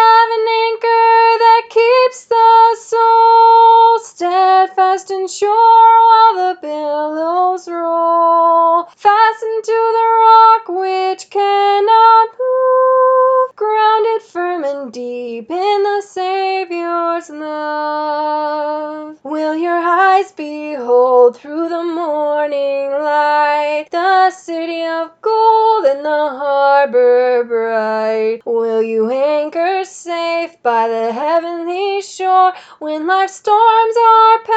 have 0.00 0.28
an 0.38 0.46
anchor 0.64 1.16
that 1.44 1.62
keeps 1.68 2.24
the 2.24 2.76
soul 2.80 3.98
steadfast 3.98 5.10
and 5.10 5.28
sure 5.28 5.75
eyes 20.16 20.32
behold 20.32 21.36
through 21.36 21.68
the 21.68 21.82
morning 21.82 22.90
light 22.90 23.86
the 23.90 24.30
city 24.30 24.82
of 24.82 25.10
gold 25.20 25.84
and 25.84 26.02
the 26.04 26.28
harbor 26.40 27.44
bright? 27.44 28.40
Will 28.46 28.82
you 28.82 29.10
anchor 29.10 29.84
safe 29.84 30.62
by 30.62 30.88
the 30.88 31.12
heavenly 31.12 32.00
shore 32.00 32.54
when 32.78 33.06
life's 33.06 33.34
storms 33.34 33.96
are 34.08 34.38
past 34.38 34.55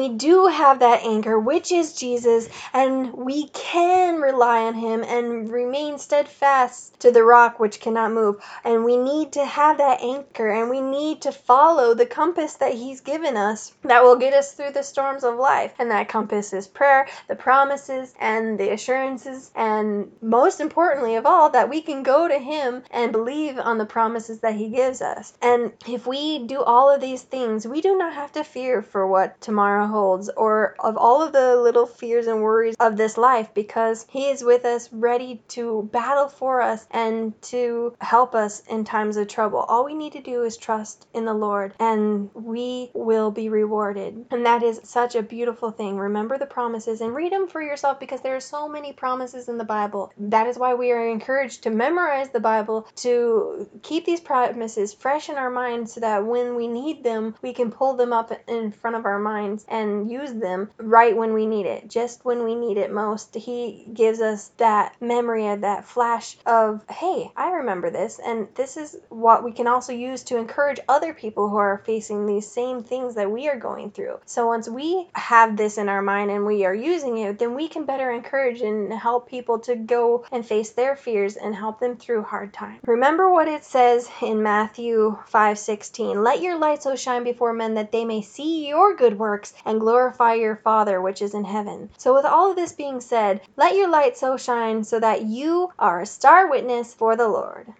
we 0.00 0.08
do 0.08 0.46
have 0.46 0.78
that 0.78 1.02
anchor, 1.02 1.38
which 1.38 1.70
is 1.70 1.92
Jesus, 1.92 2.48
and 2.72 3.12
we 3.12 3.48
can 3.48 4.18
rely 4.18 4.62
on 4.62 4.72
him 4.72 5.04
and 5.04 5.50
remain 5.50 5.98
steadfast 5.98 6.98
to 7.00 7.10
the 7.10 7.22
rock 7.22 7.60
which 7.60 7.80
cannot 7.80 8.12
move. 8.12 8.42
And 8.64 8.82
we 8.82 8.96
need 8.96 9.32
to 9.32 9.44
have 9.44 9.76
that 9.76 10.00
anchor 10.00 10.48
and 10.48 10.70
we 10.70 10.80
need 10.80 11.20
to 11.20 11.32
follow 11.32 11.92
the 11.92 12.06
compass 12.06 12.54
that 12.54 12.72
he's 12.72 13.02
given 13.02 13.36
us 13.36 13.74
that 13.82 14.02
will 14.02 14.16
get 14.16 14.32
us 14.32 14.54
through 14.54 14.70
the 14.70 14.82
storms 14.82 15.22
of 15.22 15.36
life. 15.36 15.74
And 15.78 15.90
that 15.90 16.08
compass 16.08 16.54
is 16.54 16.66
prayer, 16.66 17.06
the 17.28 17.36
promises, 17.36 18.14
and 18.18 18.58
the 18.58 18.72
assurances, 18.72 19.50
and 19.54 20.10
most 20.22 20.60
importantly 20.60 21.16
of 21.16 21.26
all, 21.26 21.50
that 21.50 21.68
we 21.68 21.82
can 21.82 22.02
go 22.02 22.26
to 22.26 22.38
him 22.38 22.84
and 22.90 23.12
believe 23.12 23.58
on 23.58 23.76
the 23.76 23.84
promises 23.84 24.40
that 24.40 24.54
he 24.54 24.70
gives 24.70 25.02
us. 25.02 25.34
And 25.42 25.72
if 25.86 26.06
we 26.06 26.46
do 26.46 26.62
all 26.62 26.88
of 26.90 27.02
these 27.02 27.20
things, 27.20 27.66
we 27.66 27.82
do 27.82 27.98
not 27.98 28.14
have 28.14 28.32
to 28.32 28.44
fear 28.44 28.80
for 28.80 29.06
what 29.06 29.38
tomorrow 29.42 29.89
holds 29.90 30.28
or 30.36 30.74
of 30.80 30.96
all 30.96 31.22
of 31.22 31.32
the 31.32 31.56
little 31.56 31.86
fears 31.86 32.26
and 32.26 32.42
worries 32.42 32.76
of 32.80 32.96
this 32.96 33.16
life 33.16 33.52
because 33.54 34.06
he 34.08 34.28
is 34.28 34.42
with 34.42 34.64
us 34.64 34.88
ready 34.92 35.42
to 35.48 35.88
battle 35.92 36.28
for 36.28 36.62
us 36.62 36.86
and 36.90 37.40
to 37.42 37.94
help 38.00 38.34
us 38.34 38.60
in 38.68 38.84
times 38.84 39.16
of 39.16 39.28
trouble. 39.28 39.58
All 39.60 39.84
we 39.84 39.94
need 39.94 40.12
to 40.12 40.20
do 40.20 40.42
is 40.42 40.56
trust 40.56 41.06
in 41.14 41.24
the 41.24 41.34
Lord 41.34 41.74
and 41.78 42.30
we 42.34 42.90
will 42.94 43.30
be 43.30 43.48
rewarded. 43.48 44.26
And 44.30 44.46
that 44.46 44.62
is 44.62 44.80
such 44.84 45.14
a 45.14 45.22
beautiful 45.22 45.70
thing. 45.70 45.98
Remember 45.98 46.38
the 46.38 46.46
promises 46.46 47.00
and 47.00 47.14
read 47.14 47.32
them 47.32 47.48
for 47.48 47.62
yourself 47.62 48.00
because 48.00 48.20
there 48.20 48.36
are 48.36 48.40
so 48.40 48.68
many 48.68 48.92
promises 48.92 49.48
in 49.48 49.58
the 49.58 49.64
Bible. 49.64 50.12
That 50.18 50.46
is 50.46 50.58
why 50.58 50.74
we 50.74 50.92
are 50.92 51.08
encouraged 51.08 51.62
to 51.64 51.70
memorize 51.70 52.30
the 52.30 52.40
Bible, 52.40 52.86
to 52.96 53.68
keep 53.82 54.04
these 54.04 54.20
promises 54.20 54.94
fresh 54.94 55.28
in 55.28 55.36
our 55.36 55.50
minds 55.50 55.94
so 55.94 56.00
that 56.00 56.24
when 56.24 56.54
we 56.54 56.68
need 56.68 57.02
them, 57.02 57.34
we 57.42 57.52
can 57.52 57.70
pull 57.70 57.94
them 57.94 58.12
up 58.12 58.32
in 58.46 58.72
front 58.72 58.96
of 58.96 59.04
our 59.04 59.18
minds 59.18 59.64
and 59.80 60.10
use 60.10 60.32
them 60.32 60.70
right 60.78 61.16
when 61.16 61.32
we 61.32 61.46
need 61.46 61.66
it, 61.66 61.88
just 61.88 62.24
when 62.24 62.44
we 62.44 62.54
need 62.54 62.76
it 62.76 62.92
most. 62.92 63.34
He 63.34 63.86
gives 63.92 64.20
us 64.20 64.50
that 64.58 64.94
memory 65.00 65.48
of 65.48 65.62
that 65.62 65.84
flash 65.84 66.36
of, 66.46 66.84
hey, 66.88 67.30
I 67.36 67.50
remember 67.50 67.90
this. 67.90 68.20
And 68.24 68.48
this 68.54 68.76
is 68.76 68.96
what 69.08 69.42
we 69.44 69.52
can 69.52 69.66
also 69.66 69.92
use 69.92 70.22
to 70.24 70.36
encourage 70.36 70.80
other 70.88 71.14
people 71.14 71.48
who 71.48 71.56
are 71.56 71.82
facing 71.84 72.26
these 72.26 72.50
same 72.50 72.82
things 72.82 73.14
that 73.14 73.30
we 73.30 73.48
are 73.48 73.58
going 73.58 73.90
through. 73.90 74.20
So 74.26 74.46
once 74.46 74.68
we 74.68 75.08
have 75.14 75.56
this 75.56 75.78
in 75.78 75.88
our 75.88 76.02
mind 76.02 76.30
and 76.30 76.46
we 76.46 76.64
are 76.64 76.74
using 76.74 77.18
it, 77.18 77.38
then 77.38 77.54
we 77.54 77.68
can 77.68 77.84
better 77.84 78.10
encourage 78.10 78.60
and 78.60 78.92
help 78.92 79.28
people 79.28 79.58
to 79.60 79.76
go 79.76 80.24
and 80.30 80.44
face 80.44 80.70
their 80.70 80.96
fears 80.96 81.36
and 81.36 81.54
help 81.54 81.80
them 81.80 81.96
through 81.96 82.22
hard 82.22 82.52
times. 82.52 82.80
Remember 82.86 83.30
what 83.30 83.48
it 83.48 83.64
says 83.64 84.10
in 84.22 84.42
Matthew 84.42 85.16
5:16, 85.26 86.22
"Let 86.22 86.40
your 86.40 86.58
light 86.58 86.82
so 86.82 86.96
shine 86.96 87.24
before 87.24 87.52
men 87.52 87.74
that 87.74 87.92
they 87.92 88.04
may 88.04 88.22
see 88.22 88.66
your 88.66 88.94
good 88.94 89.18
works 89.18 89.54
and 89.70 89.80
glorify 89.80 90.34
your 90.34 90.56
Father 90.56 91.00
which 91.00 91.22
is 91.22 91.32
in 91.32 91.44
heaven." 91.44 91.90
So 91.96 92.12
with 92.12 92.24
all 92.24 92.50
of 92.50 92.56
this 92.56 92.72
being 92.72 93.00
said, 93.00 93.40
let 93.56 93.76
your 93.76 93.88
light 93.88 94.16
so 94.16 94.36
shine 94.36 94.82
so 94.82 94.98
that 95.00 95.22
you 95.22 95.72
are 95.78 96.00
a 96.00 96.06
star 96.06 96.48
witness 96.50 96.92
for 96.92 97.14
the 97.14 97.28
Lord. 97.28 97.72